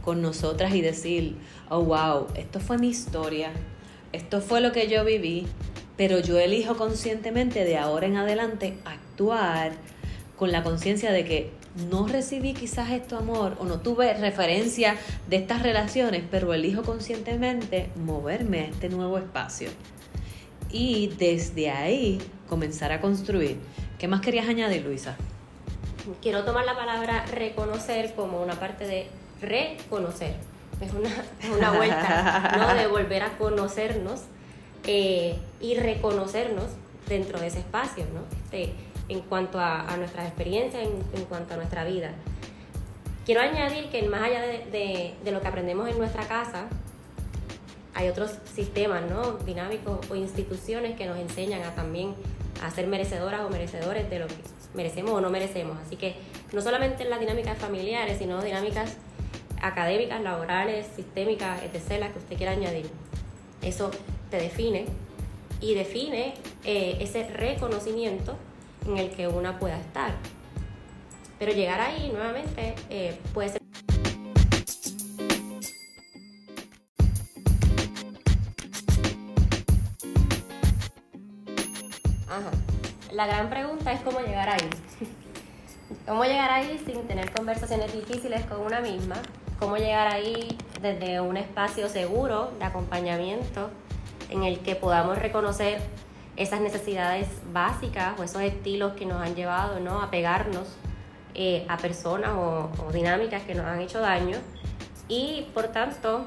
con 0.03 0.21
nosotras 0.21 0.73
y 0.73 0.81
decir, 0.81 1.37
oh 1.69 1.83
wow, 1.83 2.27
esto 2.35 2.59
fue 2.59 2.77
mi 2.77 2.89
historia, 2.89 3.51
esto 4.11 4.41
fue 4.41 4.61
lo 4.61 4.71
que 4.71 4.87
yo 4.87 5.05
viví, 5.05 5.45
pero 5.97 6.19
yo 6.19 6.39
elijo 6.39 6.77
conscientemente 6.77 7.65
de 7.65 7.77
ahora 7.77 8.05
en 8.07 8.17
adelante 8.17 8.77
actuar 8.85 9.71
con 10.37 10.51
la 10.51 10.63
conciencia 10.63 11.11
de 11.11 11.25
que 11.25 11.51
no 11.89 12.07
recibí 12.07 12.53
quizás 12.53 12.91
esto 12.91 13.17
amor 13.17 13.55
o 13.59 13.65
no 13.65 13.79
tuve 13.81 14.13
referencia 14.13 14.95
de 15.27 15.37
estas 15.37 15.63
relaciones, 15.63 16.23
pero 16.29 16.53
elijo 16.53 16.83
conscientemente 16.83 17.89
moverme 17.95 18.61
a 18.61 18.65
este 18.65 18.89
nuevo 18.89 19.17
espacio. 19.17 19.69
y 20.69 21.13
desde 21.17 21.69
ahí 21.71 22.19
comenzar 22.49 22.91
a 22.91 22.99
construir. 22.99 23.57
¿Qué 23.97 24.07
más 24.07 24.21
querías 24.21 24.47
añadir, 24.49 24.83
Luisa? 24.85 25.15
Quiero 26.21 26.43
tomar 26.43 26.65
la 26.65 26.75
palabra 26.75 27.25
reconocer 27.25 28.13
como 28.15 28.41
una 28.41 28.59
parte 28.59 28.85
de 28.85 29.07
reconocer. 29.41 30.35
Es 30.81 30.91
una, 30.93 31.09
una 31.55 31.71
vuelta, 31.71 32.53
¿no? 32.57 32.73
De 32.75 32.87
volver 32.87 33.23
a 33.23 33.37
conocernos 33.37 34.23
eh, 34.85 35.37
y 35.61 35.75
reconocernos 35.75 36.65
dentro 37.07 37.39
de 37.39 37.47
ese 37.47 37.59
espacio, 37.59 38.05
¿no? 38.13 38.21
Este, 38.45 38.73
en 39.09 39.21
cuanto 39.21 39.59
a, 39.59 39.95
nuestras 39.97 40.27
experiencias, 40.27 40.83
en, 40.83 41.25
cuanto 41.25 41.53
a 41.53 41.57
nuestra 41.57 41.85
vida. 41.85 42.11
Quiero 43.25 43.41
añadir 43.41 43.89
que 43.89 44.03
más 44.03 44.21
allá 44.21 44.41
de, 44.41 45.15
de, 45.23 45.31
lo 45.31 45.41
que 45.41 45.47
aprendemos 45.47 45.89
en 45.89 45.97
nuestra 45.97 46.27
casa, 46.27 46.67
hay 47.93 48.09
otros 48.09 48.35
sistemas 48.53 49.09
¿no? 49.09 49.33
dinámicos 49.45 49.99
o 50.09 50.15
instituciones 50.15 50.95
que 50.97 51.05
nos 51.05 51.17
enseñan 51.17 51.63
a 51.63 51.73
también 51.73 52.15
a 52.63 52.69
ser 52.71 52.87
merecedoras 52.87 53.41
o 53.41 53.49
merecedores 53.49 54.09
de 54.09 54.19
lo 54.19 54.27
que 54.27 54.35
merecemos 54.73 55.11
o 55.11 55.21
no 55.21 55.29
merecemos. 55.29 55.77
Así 55.85 55.95
que 55.95 56.15
no 56.53 56.61
solamente 56.61 57.03
en 57.03 57.09
las 57.09 57.19
dinámicas 57.19 57.57
familiares, 57.57 58.17
sino 58.17 58.41
dinámicas 58.41 58.97
académicas, 59.61 60.21
laborales, 60.21 60.87
sistémicas, 60.95 61.61
etc., 61.63 61.99
las 61.99 62.11
que 62.11 62.19
usted 62.19 62.37
quiera 62.37 62.51
añadir. 62.51 62.89
Eso 63.61 63.91
te 64.29 64.37
define 64.37 64.85
y 65.61 65.73
define 65.73 66.35
eh, 66.63 66.97
ese 66.99 67.27
reconocimiento 67.29 68.35
en 68.85 68.97
el 68.97 69.09
que 69.11 69.27
una 69.27 69.59
pueda 69.59 69.79
estar. 69.79 70.13
Pero 71.39 71.51
llegar 71.51 71.79
ahí 71.79 72.09
nuevamente 72.11 72.75
eh, 72.89 73.19
puede 73.33 73.49
ser... 73.49 73.61
Ajá. 82.27 82.51
La 83.11 83.25
gran 83.25 83.49
pregunta 83.49 83.93
es 83.93 84.01
cómo 84.01 84.19
llegar 84.19 84.49
ahí. 84.49 84.69
¿Cómo 86.07 86.23
llegar 86.23 86.51
ahí 86.51 86.81
sin 86.85 87.07
tener 87.07 87.31
conversaciones 87.31 87.93
difíciles 87.93 88.45
con 88.45 88.61
una 88.61 88.79
misma? 88.79 89.15
¿Cómo 89.59 89.77
llegar 89.77 90.07
ahí 90.07 90.57
desde 90.81 91.19
un 91.19 91.37
espacio 91.37 91.89
seguro 91.89 92.51
de 92.59 92.65
acompañamiento 92.65 93.69
en 94.29 94.43
el 94.43 94.59
que 94.59 94.75
podamos 94.75 95.17
reconocer 95.17 95.79
esas 96.35 96.61
necesidades 96.61 97.27
básicas 97.51 98.19
o 98.19 98.23
esos 98.23 98.41
estilos 98.43 98.93
que 98.93 99.05
nos 99.05 99.21
han 99.21 99.35
llevado 99.35 99.79
¿no? 99.79 100.01
a 100.01 100.11
pegarnos 100.11 100.67
eh, 101.33 101.65
a 101.67 101.77
personas 101.77 102.31
o, 102.35 102.69
dinámicas 102.91 103.43
que 103.43 103.53
nos 103.53 103.65
han 103.65 103.81
hecho 103.81 103.99
daño 103.99 104.37
y 105.07 105.47
por 105.53 105.67
tanto 105.67 106.25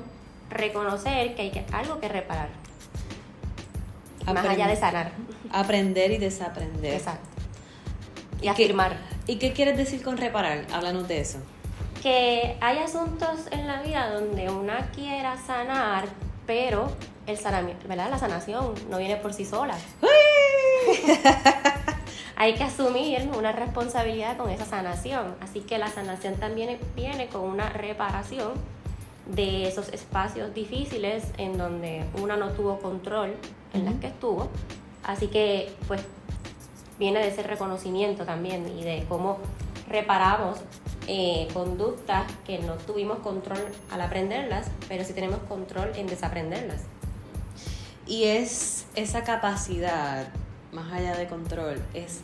reconocer 0.51 1.35
que 1.35 1.43
hay 1.43 1.67
algo 1.73 2.01
que 2.01 2.09
reparar. 2.09 2.49
más 4.25 4.47
allá 4.47 4.69
de 4.69 4.77
sanar. 4.77 5.13
Aprender 5.53 6.13
y 6.13 6.19
desaprender. 6.19 6.95
Exacto. 6.95 7.29
Y 8.41 8.49
afirmar. 8.49 8.97
¿Y 9.27 9.37
qué 9.37 9.53
quieres 9.53 9.77
decir 9.77 10.03
con 10.03 10.17
reparar? 10.17 10.67
Háblanos 10.73 11.09
de 11.09 11.21
eso. 11.21 11.39
Que 12.03 12.57
hay 12.61 12.79
asuntos 12.79 13.49
en 13.51 13.67
la 13.67 13.83
vida 13.83 14.11
donde 14.13 14.49
una 14.49 14.91
quiera 14.93 15.37
sanar, 15.37 16.07
pero 16.51 16.91
el 17.29 17.39
sanamiento, 17.39 17.87
¿verdad? 17.87 18.11
La 18.11 18.19
sanación 18.19 18.75
no 18.91 18.99
viene 18.99 19.15
por 19.15 19.33
sí 19.33 19.45
sola. 19.45 19.79
Hay 22.35 22.55
que 22.55 22.65
asumir 22.65 23.31
una 23.39 23.53
responsabilidad 23.53 24.37
con 24.37 24.51
esa 24.51 24.65
sanación. 24.65 25.37
Así 25.41 25.61
que 25.61 25.79
la 25.79 25.87
sanación 25.87 26.35
también 26.35 26.77
viene 26.97 27.29
con 27.29 27.43
una 27.43 27.69
reparación 27.69 28.55
de 29.27 29.69
esos 29.69 29.91
espacios 29.91 30.53
difíciles 30.53 31.23
en 31.39 31.57
donde 31.57 32.05
una 32.21 32.37
no 32.37 32.51
tuvo 32.51 32.81
control 32.81 33.37
en 33.73 33.85
las 33.85 33.95
que 34.01 34.09
estuvo. 34.09 34.49
Así 35.05 35.29
que, 35.29 35.73
pues, 35.87 36.03
viene 36.99 37.21
de 37.21 37.29
ese 37.29 37.45
reconocimiento 37.45 38.25
también 38.25 38.77
y 38.77 38.83
de 38.83 39.05
cómo 39.09 39.39
reparamos 39.89 40.59
eh, 41.13 41.49
conductas 41.53 42.31
que 42.47 42.61
no 42.61 42.75
tuvimos 42.75 43.19
control 43.19 43.59
al 43.91 44.01
aprenderlas, 44.01 44.69
pero 44.87 45.05
sí 45.05 45.13
tenemos 45.13 45.41
control 45.49 45.91
en 45.97 46.07
desaprenderlas. 46.07 46.83
Y 48.07 48.27
es 48.27 48.87
esa 48.95 49.25
capacidad, 49.25 50.29
más 50.71 50.93
allá 50.93 51.17
de 51.17 51.27
control, 51.27 51.83
es 51.95 52.21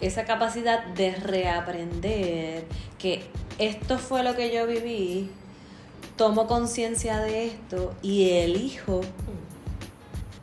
esa 0.00 0.24
capacidad 0.24 0.86
de 0.86 1.16
reaprender 1.16 2.64
que 2.98 3.24
esto 3.58 3.98
fue 3.98 4.22
lo 4.22 4.34
que 4.34 4.50
yo 4.50 4.66
viví, 4.66 5.28
tomo 6.16 6.46
conciencia 6.46 7.18
de 7.18 7.48
esto 7.48 7.94
y 8.00 8.30
elijo 8.30 9.02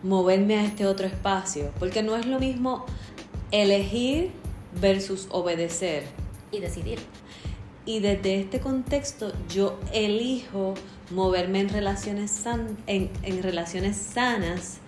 moverme 0.04 0.60
a 0.60 0.66
este 0.66 0.86
otro 0.86 1.08
espacio. 1.08 1.72
Porque 1.80 2.04
no 2.04 2.16
es 2.16 2.28
lo 2.28 2.38
mismo 2.38 2.86
elegir 3.50 4.30
versus 4.80 5.28
obedecer. 5.32 6.04
Y 6.52 6.60
decidir. 6.60 7.00
Y 7.88 8.02
desde 8.02 8.42
este 8.42 8.60
contexto 8.60 9.32
yo 9.48 9.80
elijo 9.94 10.74
moverme 11.10 11.62
en 11.62 11.70
relaciones, 11.70 12.44
en, 12.86 13.10
en 13.24 13.42
relaciones 13.42 13.96
sanas 13.96 14.80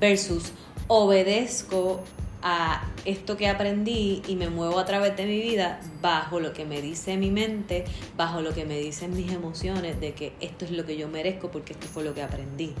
versus 0.00 0.52
obedezco 0.86 2.02
a 2.40 2.88
esto 3.04 3.36
que 3.36 3.48
aprendí 3.48 4.22
y 4.26 4.36
me 4.36 4.48
muevo 4.48 4.78
a 4.78 4.86
través 4.86 5.14
de 5.14 5.26
mi 5.26 5.42
vida 5.42 5.78
bajo 6.00 6.40
lo 6.40 6.54
que 6.54 6.64
me 6.64 6.80
dice 6.80 7.18
mi 7.18 7.30
mente, 7.30 7.84
bajo 8.16 8.40
lo 8.40 8.54
que 8.54 8.64
me 8.64 8.78
dicen 8.78 9.14
mis 9.14 9.30
emociones 9.30 10.00
de 10.00 10.14
que 10.14 10.32
esto 10.40 10.64
es 10.64 10.70
lo 10.70 10.86
que 10.86 10.96
yo 10.96 11.06
merezco 11.06 11.50
porque 11.50 11.74
esto 11.74 11.86
fue 11.86 12.02
lo 12.02 12.14
que 12.14 12.22
aprendí. 12.22 12.72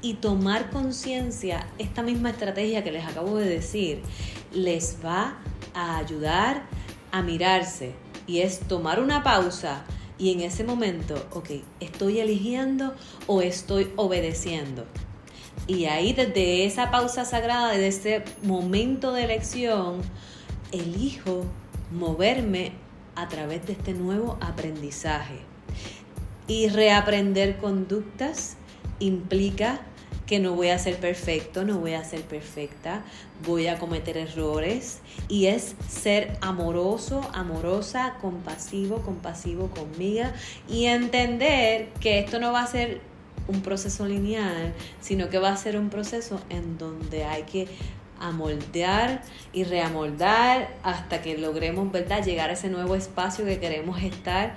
Y 0.00 0.14
tomar 0.14 0.70
conciencia, 0.70 1.66
esta 1.78 2.02
misma 2.02 2.30
estrategia 2.30 2.84
que 2.84 2.92
les 2.92 3.04
acabo 3.04 3.36
de 3.36 3.48
decir, 3.48 4.00
les 4.52 4.98
va 5.04 5.38
a 5.74 5.98
ayudar 5.98 6.62
a 7.10 7.20
mirarse 7.22 7.94
y 8.30 8.42
es 8.42 8.60
tomar 8.60 9.00
una 9.00 9.24
pausa 9.24 9.82
y 10.16 10.32
en 10.32 10.40
ese 10.40 10.62
momento, 10.62 11.14
ok, 11.32 11.50
¿estoy 11.80 12.20
eligiendo 12.20 12.94
o 13.26 13.42
estoy 13.42 13.90
obedeciendo? 13.96 14.84
Y 15.66 15.86
ahí 15.86 16.12
desde 16.12 16.64
esa 16.64 16.92
pausa 16.92 17.24
sagrada, 17.24 17.72
desde 17.72 17.88
ese 17.88 18.24
momento 18.44 19.12
de 19.12 19.24
elección, 19.24 20.02
elijo 20.70 21.44
moverme 21.90 22.72
a 23.16 23.26
través 23.26 23.66
de 23.66 23.72
este 23.72 23.94
nuevo 23.94 24.38
aprendizaje. 24.40 25.40
Y 26.46 26.68
reaprender 26.68 27.58
conductas 27.58 28.56
implica 29.00 29.80
que 30.30 30.38
no 30.38 30.54
voy 30.54 30.68
a 30.68 30.78
ser 30.78 30.96
perfecto, 30.98 31.64
no 31.64 31.80
voy 31.80 31.94
a 31.94 32.04
ser 32.04 32.22
perfecta, 32.22 33.02
voy 33.44 33.66
a 33.66 33.80
cometer 33.80 34.16
errores 34.16 35.00
y 35.26 35.46
es 35.46 35.74
ser 35.88 36.38
amoroso, 36.40 37.28
amorosa, 37.34 38.14
compasivo, 38.20 38.98
compasivo 38.98 39.70
conmigo 39.70 40.28
y 40.68 40.84
entender 40.84 41.88
que 41.98 42.20
esto 42.20 42.38
no 42.38 42.52
va 42.52 42.62
a 42.62 42.66
ser 42.68 43.00
un 43.48 43.60
proceso 43.62 44.06
lineal, 44.06 44.72
sino 45.00 45.30
que 45.30 45.40
va 45.40 45.48
a 45.48 45.56
ser 45.56 45.76
un 45.76 45.90
proceso 45.90 46.40
en 46.48 46.78
donde 46.78 47.24
hay 47.24 47.42
que 47.42 47.66
amoldear 48.20 49.22
y 49.52 49.64
reamoldar 49.64 50.76
hasta 50.84 51.22
que 51.22 51.38
logremos, 51.38 51.90
¿verdad?, 51.90 52.24
llegar 52.24 52.50
a 52.50 52.52
ese 52.52 52.68
nuevo 52.68 52.94
espacio 52.94 53.44
que 53.44 53.58
queremos 53.58 54.00
estar 54.00 54.54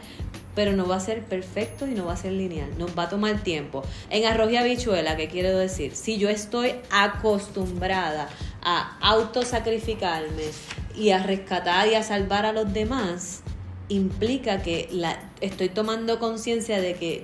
pero 0.56 0.74
no 0.74 0.88
va 0.88 0.98
a 0.98 1.00
ser 1.00 1.24
perfecto 1.24 1.88
y 1.88 1.92
no 1.92 2.06
va 2.06 2.14
a 2.14 2.18
ser 2.18 2.34
lineal, 2.34 2.70
nos 2.78 2.98
va 2.98 3.04
a 3.04 3.10
tomar 3.10 3.44
tiempo. 3.44 3.84
En 4.10 4.26
arroz 4.26 4.52
y 4.52 4.58
habichuela, 4.58 5.16
¿qué 5.16 5.28
quiero 5.28 5.58
decir? 5.58 5.96
Si 5.96 6.18
yo 6.18 6.30
estoy 6.30 6.76
acostumbrada 6.92 8.30
a 8.62 8.98
autosacrificarme 9.02 10.44
y 10.96 11.10
a 11.10 11.24
rescatar 11.24 11.88
y 11.88 11.96
a 11.96 12.04
salvar 12.04 12.46
a 12.46 12.54
los 12.54 12.72
demás, 12.72 13.42
implica 13.90 14.62
que 14.62 14.88
la, 14.92 15.20
estoy 15.42 15.70
tomando 15.70 16.20
conciencia 16.20 16.80
de 16.80 16.96
que 16.96 17.24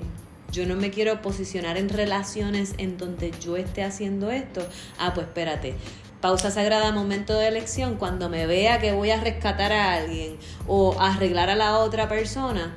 yo 0.52 0.66
no 0.66 0.76
me 0.76 0.90
quiero 0.90 1.22
posicionar 1.22 1.78
en 1.78 1.90
relaciones 1.90 2.74
en 2.78 2.98
donde 2.98 3.32
yo 3.40 3.56
esté 3.56 3.84
haciendo 3.84 4.32
esto. 4.32 4.68
Ah, 4.98 5.14
pues 5.14 5.28
espérate, 5.28 5.76
pausa 6.22 6.50
sagrada, 6.50 6.92
momento 6.92 7.38
de 7.38 7.48
elección, 7.48 7.96
cuando 7.96 8.30
me 8.30 8.48
vea 8.48 8.80
que 8.80 8.92
voy 8.92 9.12
a 9.12 9.20
rescatar 9.20 9.72
a 9.72 9.94
alguien 9.94 10.38
o 10.68 11.00
arreglar 11.00 11.52
a 11.52 11.56
la 11.56 11.78
otra 11.78 12.10
persona, 12.10 12.76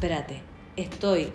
espérate, 0.00 0.40
estoy 0.76 1.30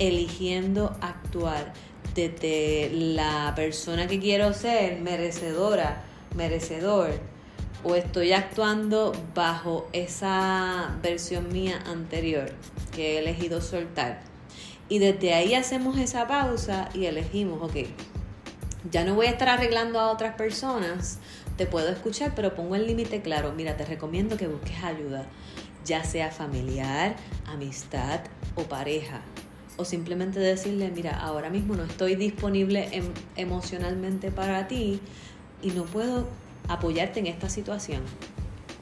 eligiendo 0.00 0.96
actuar 1.00 1.72
desde 2.12 2.90
la 2.92 3.52
persona 3.54 4.08
que 4.08 4.18
quiero 4.18 4.52
ser, 4.52 5.00
merecedora, 5.00 6.02
merecedor, 6.34 7.12
o 7.84 7.94
estoy 7.94 8.32
actuando 8.32 9.12
bajo 9.32 9.88
esa 9.92 10.98
versión 11.00 11.52
mía 11.52 11.84
anterior 11.86 12.50
que 12.90 13.14
he 13.14 13.18
elegido 13.20 13.60
soltar. 13.60 14.22
Y 14.88 14.98
desde 14.98 15.32
ahí 15.32 15.54
hacemos 15.54 15.96
esa 15.96 16.26
pausa 16.26 16.88
y 16.92 17.04
elegimos, 17.06 17.62
ok, 17.62 17.86
ya 18.90 19.04
no 19.04 19.14
voy 19.14 19.26
a 19.26 19.30
estar 19.30 19.48
arreglando 19.48 20.00
a 20.00 20.10
otras 20.10 20.34
personas, 20.34 21.20
te 21.56 21.64
puedo 21.66 21.90
escuchar, 21.90 22.32
pero 22.34 22.56
pongo 22.56 22.74
el 22.74 22.88
límite 22.88 23.22
claro, 23.22 23.52
mira, 23.52 23.76
te 23.76 23.84
recomiendo 23.84 24.36
que 24.36 24.48
busques 24.48 24.82
ayuda 24.82 25.26
ya 25.84 26.04
sea 26.04 26.30
familiar, 26.30 27.16
amistad 27.46 28.20
o 28.54 28.62
pareja. 28.64 29.22
o 29.76 29.84
simplemente 29.86 30.38
decirle, 30.38 30.90
mira, 30.90 31.18
ahora 31.18 31.48
mismo 31.48 31.74
no 31.74 31.84
estoy 31.84 32.14
disponible 32.14 32.88
em- 32.92 33.14
emocionalmente 33.36 34.30
para 34.30 34.68
ti 34.68 35.00
y 35.62 35.70
no 35.70 35.84
puedo 35.84 36.28
apoyarte 36.68 37.20
en 37.20 37.26
esta 37.28 37.48
situación. 37.48 38.02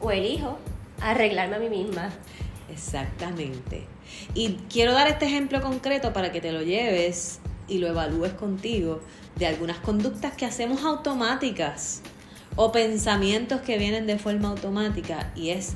O 0.01 0.11
elijo 0.11 0.59
arreglarme 1.01 1.55
a 1.57 1.59
mí 1.61 1.69
misma. 1.69 2.11
Exactamente. 2.69 3.87
Y 4.35 4.55
quiero 4.69 4.93
dar 4.93 5.07
este 5.07 5.27
ejemplo 5.27 5.63
concreto 5.63 6.13
para 6.13 6.33
que 6.33 6.41
te 6.41 6.51
lo 6.51 6.63
lleves 6.63 7.39
y 7.69 7.79
lo 7.79 7.87
evalúes 7.87 8.33
contigo 8.33 9.01
de 9.37 9.47
algunas 9.47 9.79
conductas 9.79 10.33
que 10.35 10.47
hacemos 10.47 10.83
automáticas 10.83 12.03
o 12.57 12.73
pensamientos 12.73 13.61
que 13.61 13.79
vienen 13.79 14.07
de 14.09 14.19
forma 14.19 14.49
automática 14.49 15.31
y 15.37 15.51
es 15.51 15.75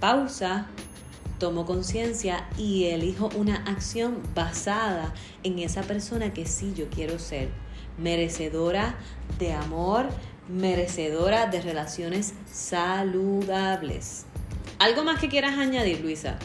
pausa, 0.00 0.66
tomo 1.38 1.66
conciencia 1.66 2.46
y 2.56 2.86
elijo 2.86 3.30
una 3.36 3.56
acción 3.64 4.22
basada 4.34 5.12
en 5.42 5.58
esa 5.58 5.82
persona 5.82 6.32
que 6.32 6.46
sí 6.46 6.72
yo 6.74 6.88
quiero 6.88 7.18
ser, 7.18 7.50
merecedora 7.98 8.96
de 9.38 9.52
amor, 9.52 10.06
merecedora 10.48 11.46
de 11.46 11.60
relaciones 11.60 12.34
saludables. 12.50 14.26
¿Algo 14.78 15.04
más 15.04 15.20
que 15.20 15.28
quieras 15.28 15.58
añadir, 15.58 16.00
Luisa? 16.00 16.38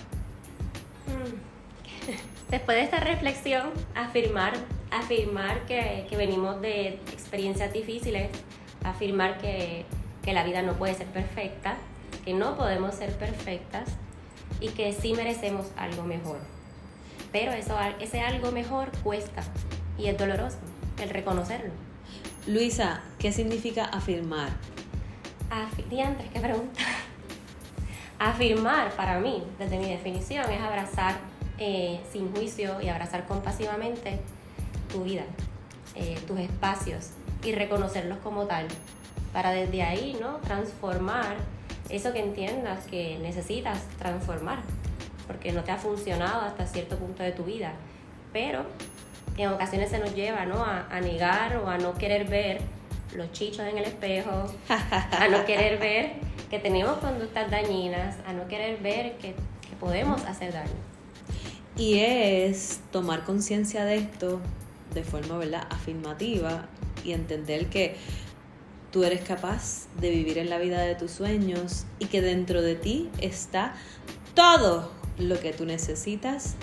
Después 2.49 2.77
de 2.77 2.83
esta 2.83 2.99
reflexión, 2.99 3.69
afirmar, 3.95 4.53
afirmar 4.89 5.65
que, 5.65 6.05
que 6.09 6.17
venimos 6.17 6.61
de 6.61 6.99
experiencias 7.11 7.71
difíciles, 7.71 8.29
afirmar 8.83 9.37
que, 9.37 9.85
que 10.21 10.33
la 10.33 10.43
vida 10.43 10.61
no 10.61 10.73
puede 10.73 10.95
ser 10.95 11.07
perfecta, 11.07 11.77
que 12.23 12.33
no 12.33 12.55
podemos 12.55 12.95
ser 12.95 13.11
perfectas 13.17 13.89
y 14.59 14.69
que 14.69 14.93
sí 14.93 15.13
merecemos 15.13 15.67
algo 15.77 16.03
mejor. 16.03 16.39
Pero 17.31 17.51
eso, 17.51 17.75
ese 17.99 18.21
algo 18.21 18.51
mejor 18.51 18.91
cuesta 19.03 19.43
y 19.97 20.07
es 20.07 20.17
doloroso 20.17 20.57
el 21.01 21.09
reconocerlo. 21.09 21.71
Luisa, 22.47 23.01
¿qué 23.19 23.31
significa 23.31 23.85
afirmar? 23.85 24.49
Diantres, 25.89 26.29
qué 26.31 26.39
pregunta. 26.39 26.81
Afirmar 28.19 28.91
para 28.95 29.19
mí, 29.19 29.43
desde 29.59 29.77
mi 29.77 29.89
definición, 29.89 30.49
es 30.49 30.61
abrazar 30.61 31.15
eh, 31.57 31.99
sin 32.11 32.31
juicio 32.31 32.79
y 32.81 32.87
abrazar 32.87 33.25
compasivamente 33.25 34.19
tu 34.91 35.03
vida, 35.03 35.23
eh, 35.95 36.17
tus 36.27 36.39
espacios 36.39 37.09
y 37.43 37.51
reconocerlos 37.53 38.19
como 38.19 38.45
tal, 38.45 38.67
para 39.33 39.51
desde 39.51 39.83
ahí 39.83 40.17
¿no? 40.21 40.37
transformar 40.37 41.35
eso 41.91 42.13
que 42.13 42.19
entiendas 42.19 42.85
que 42.85 43.17
necesitas 43.19 43.79
transformar, 43.99 44.59
porque 45.27 45.51
no 45.51 45.63
te 45.63 45.71
ha 45.71 45.77
funcionado 45.77 46.41
hasta 46.41 46.65
cierto 46.65 46.97
punto 46.97 47.23
de 47.23 47.31
tu 47.31 47.43
vida, 47.43 47.73
pero 48.33 48.65
en 49.37 49.49
ocasiones 49.49 49.89
se 49.89 49.99
nos 49.99 50.13
lleva 50.15 50.45
¿no? 50.45 50.63
a, 50.63 50.99
negar 51.01 51.57
o 51.57 51.67
a 51.67 51.77
no 51.77 51.93
querer 51.95 52.27
ver 52.27 52.61
los 53.15 53.31
chichos 53.31 53.65
en 53.67 53.77
el 53.77 53.85
espejo, 53.85 54.45
a 54.69 55.27
no 55.29 55.45
querer 55.45 55.79
ver 55.79 56.13
que 56.49 56.59
tenemos 56.59 56.97
conductas 56.97 57.49
dañinas, 57.49 58.17
a 58.25 58.33
no 58.33 58.47
querer 58.47 58.79
ver 58.81 59.17
que, 59.17 59.35
que 59.61 59.75
podemos 59.79 60.23
hacer 60.25 60.53
daño. 60.53 60.69
Y 61.77 61.99
es 61.99 62.81
tomar 62.91 63.23
conciencia 63.23 63.85
de 63.85 63.97
esto 63.97 64.39
de 64.93 65.03
forma 65.03 65.37
¿verdad? 65.37 65.65
afirmativa 65.69 66.65
y 67.03 67.13
entender 67.13 67.67
que 67.67 67.95
tú 68.91 69.03
eres 69.03 69.21
capaz 69.21 69.87
de 69.99 70.09
vivir 70.09 70.37
en 70.37 70.49
la 70.49 70.59
vida 70.59 70.81
de 70.81 70.95
tus 70.95 71.11
sueños 71.11 71.85
y 71.99 72.05
que 72.05 72.21
dentro 72.21 72.61
de 72.61 72.75
ti 72.75 73.09
está 73.19 73.73
todo 74.35 74.91
lo 75.17 75.39
que 75.39 75.53
tú 75.53 75.65
necesitas 75.65 76.55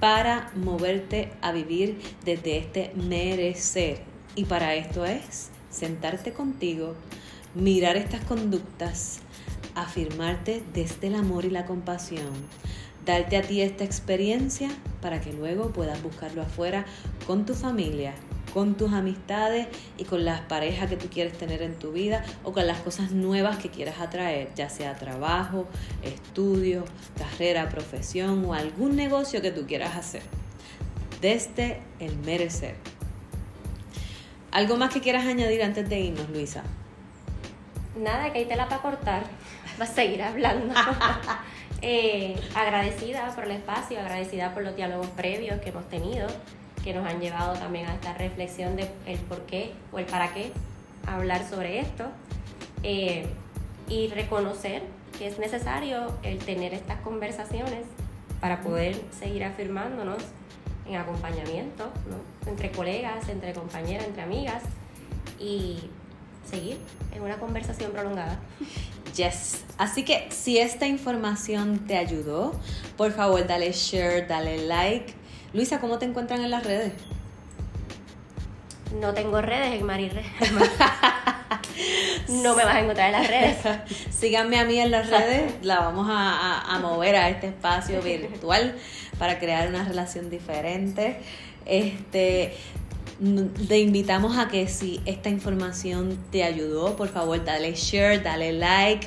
para 0.00 0.50
moverte 0.54 1.32
a 1.42 1.52
vivir 1.52 2.00
desde 2.24 2.58
este 2.58 2.92
merecer. 2.94 4.00
Y 4.34 4.44
para 4.44 4.74
esto 4.74 5.04
es 5.04 5.50
sentarte 5.70 6.32
contigo, 6.32 6.94
mirar 7.54 7.96
estas 7.96 8.24
conductas, 8.24 9.20
afirmarte 9.74 10.62
desde 10.72 11.08
el 11.08 11.14
amor 11.14 11.44
y 11.44 11.50
la 11.50 11.66
compasión, 11.66 12.32
darte 13.04 13.36
a 13.36 13.42
ti 13.42 13.60
esta 13.60 13.84
experiencia 13.84 14.70
para 15.00 15.20
que 15.20 15.32
luego 15.32 15.70
puedas 15.70 16.02
buscarlo 16.02 16.42
afuera 16.42 16.84
con 17.26 17.44
tu 17.46 17.54
familia, 17.54 18.14
con 18.52 18.74
tus 18.74 18.92
amistades 18.92 19.68
y 19.96 20.04
con 20.04 20.24
las 20.24 20.40
parejas 20.42 20.88
que 20.88 20.96
tú 20.96 21.08
quieres 21.08 21.36
tener 21.36 21.62
en 21.62 21.78
tu 21.78 21.92
vida 21.92 22.24
o 22.44 22.52
con 22.52 22.66
las 22.66 22.78
cosas 22.80 23.12
nuevas 23.12 23.58
que 23.58 23.68
quieras 23.68 24.00
atraer, 24.00 24.50
ya 24.54 24.68
sea 24.68 24.94
trabajo, 24.94 25.66
estudio, 26.02 26.84
carrera, 27.16 27.68
profesión 27.68 28.44
o 28.44 28.54
algún 28.54 28.96
negocio 28.96 29.40
que 29.40 29.50
tú 29.50 29.66
quieras 29.66 29.96
hacer. 29.96 30.22
Desde 31.20 31.80
el 32.00 32.16
merecer. 32.18 32.74
¿Algo 34.50 34.76
más 34.76 34.92
que 34.92 35.00
quieras 35.00 35.24
añadir 35.26 35.62
antes 35.62 35.88
de 35.88 36.00
irnos, 36.00 36.28
Luisa? 36.28 36.62
Nada, 37.96 38.32
que 38.32 38.40
ahí 38.40 38.44
te 38.44 38.56
la 38.56 38.68
para 38.68 38.82
cortar. 38.82 39.22
Va 39.80 39.84
a 39.84 39.88
seguir 39.88 40.22
hablando. 40.22 40.74
Eh, 41.84 42.40
agradecida 42.54 43.34
por 43.34 43.42
el 43.42 43.50
espacio, 43.50 43.98
agradecida 43.98 44.54
por 44.54 44.62
los 44.62 44.76
diálogos 44.76 45.08
previos 45.08 45.60
que 45.60 45.70
hemos 45.70 45.88
tenido, 45.88 46.28
que 46.82 46.92
nos 46.94 47.06
han 47.06 47.20
llevado 47.20 47.54
también 47.54 47.86
a 47.86 47.94
esta 47.94 48.14
reflexión 48.14 48.76
de 48.76 48.90
el 49.06 49.18
por 49.20 49.42
qué 49.42 49.72
o 49.92 49.98
el 49.98 50.06
para 50.06 50.32
qué 50.32 50.52
hablar 51.06 51.48
sobre 51.48 51.80
esto. 51.80 52.06
Eh, 52.82 53.26
y 53.88 54.08
reconocer 54.08 54.82
que 55.18 55.26
es 55.26 55.38
necesario 55.38 56.16
el 56.22 56.38
tener 56.38 56.72
estas 56.72 57.00
conversaciones 57.00 57.84
para 58.40 58.60
poder 58.62 59.00
seguir 59.18 59.44
afirmándonos 59.44 60.22
en 60.86 60.96
acompañamiento, 60.96 61.90
¿no? 62.08 62.50
entre 62.50 62.72
colegas, 62.72 63.28
entre 63.28 63.52
compañeras, 63.52 64.06
entre 64.06 64.22
amigas 64.22 64.62
y 65.38 65.78
seguir 66.48 66.78
en 67.14 67.22
una 67.22 67.36
conversación 67.36 67.92
prolongada. 67.92 68.40
Yes. 69.16 69.62
Así 69.76 70.04
que 70.04 70.28
si 70.30 70.58
esta 70.58 70.86
información 70.86 71.80
te 71.86 71.96
ayudó, 71.96 72.58
por 72.96 73.12
favor 73.12 73.46
dale 73.46 73.70
share, 73.72 74.26
dale 74.26 74.66
like. 74.66 75.14
Luisa, 75.52 75.80
¿cómo 75.80 75.98
te 75.98 76.06
encuentran 76.06 76.42
en 76.42 76.50
las 76.50 76.64
redes? 76.64 76.92
No 79.00 79.12
tengo 79.12 79.40
redes 79.42 79.78
en 79.78 79.84
Marirre. 79.84 80.24
no 82.28 82.56
me 82.56 82.64
vas 82.64 82.74
a 82.74 82.80
encontrar 82.80 83.08
en 83.08 83.20
las 83.20 83.28
redes. 83.28 83.58
Síganme 84.10 84.58
a 84.58 84.64
mí 84.64 84.78
en 84.78 84.90
las 84.90 85.10
redes, 85.10 85.52
la 85.62 85.80
vamos 85.80 86.08
a, 86.10 86.14
a, 86.14 86.76
a 86.76 86.78
mover 86.78 87.16
a 87.16 87.28
este 87.28 87.48
espacio 87.48 88.00
virtual 88.00 88.76
para 89.18 89.38
crear 89.38 89.68
una 89.68 89.84
relación 89.84 90.30
diferente. 90.30 91.20
Este, 91.66 92.54
te 93.68 93.78
invitamos 93.78 94.36
a 94.38 94.48
que 94.48 94.66
si 94.68 95.00
esta 95.06 95.28
información 95.28 96.18
te 96.30 96.44
ayudó, 96.44 96.96
por 96.96 97.08
favor 97.08 97.44
dale 97.44 97.74
share, 97.74 98.22
dale 98.22 98.52
like, 98.52 99.06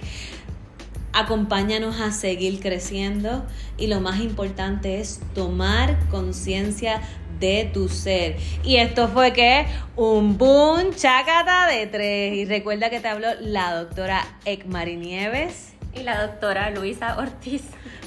acompáñanos 1.15 1.99
a 2.01 2.12
seguir 2.12 2.60
creciendo 2.60 3.45
y 3.78 3.88
lo 3.88 4.01
más 4.01 4.19
importante 4.19 4.99
es 4.99 5.21
tomar 5.34 5.97
conciencia 6.10 7.01
de 7.39 7.69
tu 7.73 7.89
ser. 7.89 8.38
Y 8.63 8.78
esto 8.78 9.08
fue 9.08 9.34
que 9.34 9.65
un 9.95 10.38
boom 10.38 10.93
chacata 10.93 11.67
de 11.67 11.88
tres. 11.88 12.34
Y 12.36 12.45
recuerda 12.45 12.89
que 12.89 12.99
te 12.99 13.08
habló 13.08 13.30
la 13.41 13.73
doctora 13.73 14.25
Ekmari 14.45 14.97
Nieves 14.97 15.73
y 15.93 16.04
la 16.04 16.25
doctora 16.25 16.69
Luisa 16.69 17.17
Ortiz. 17.17 17.63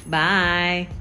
Bye. 0.07 0.98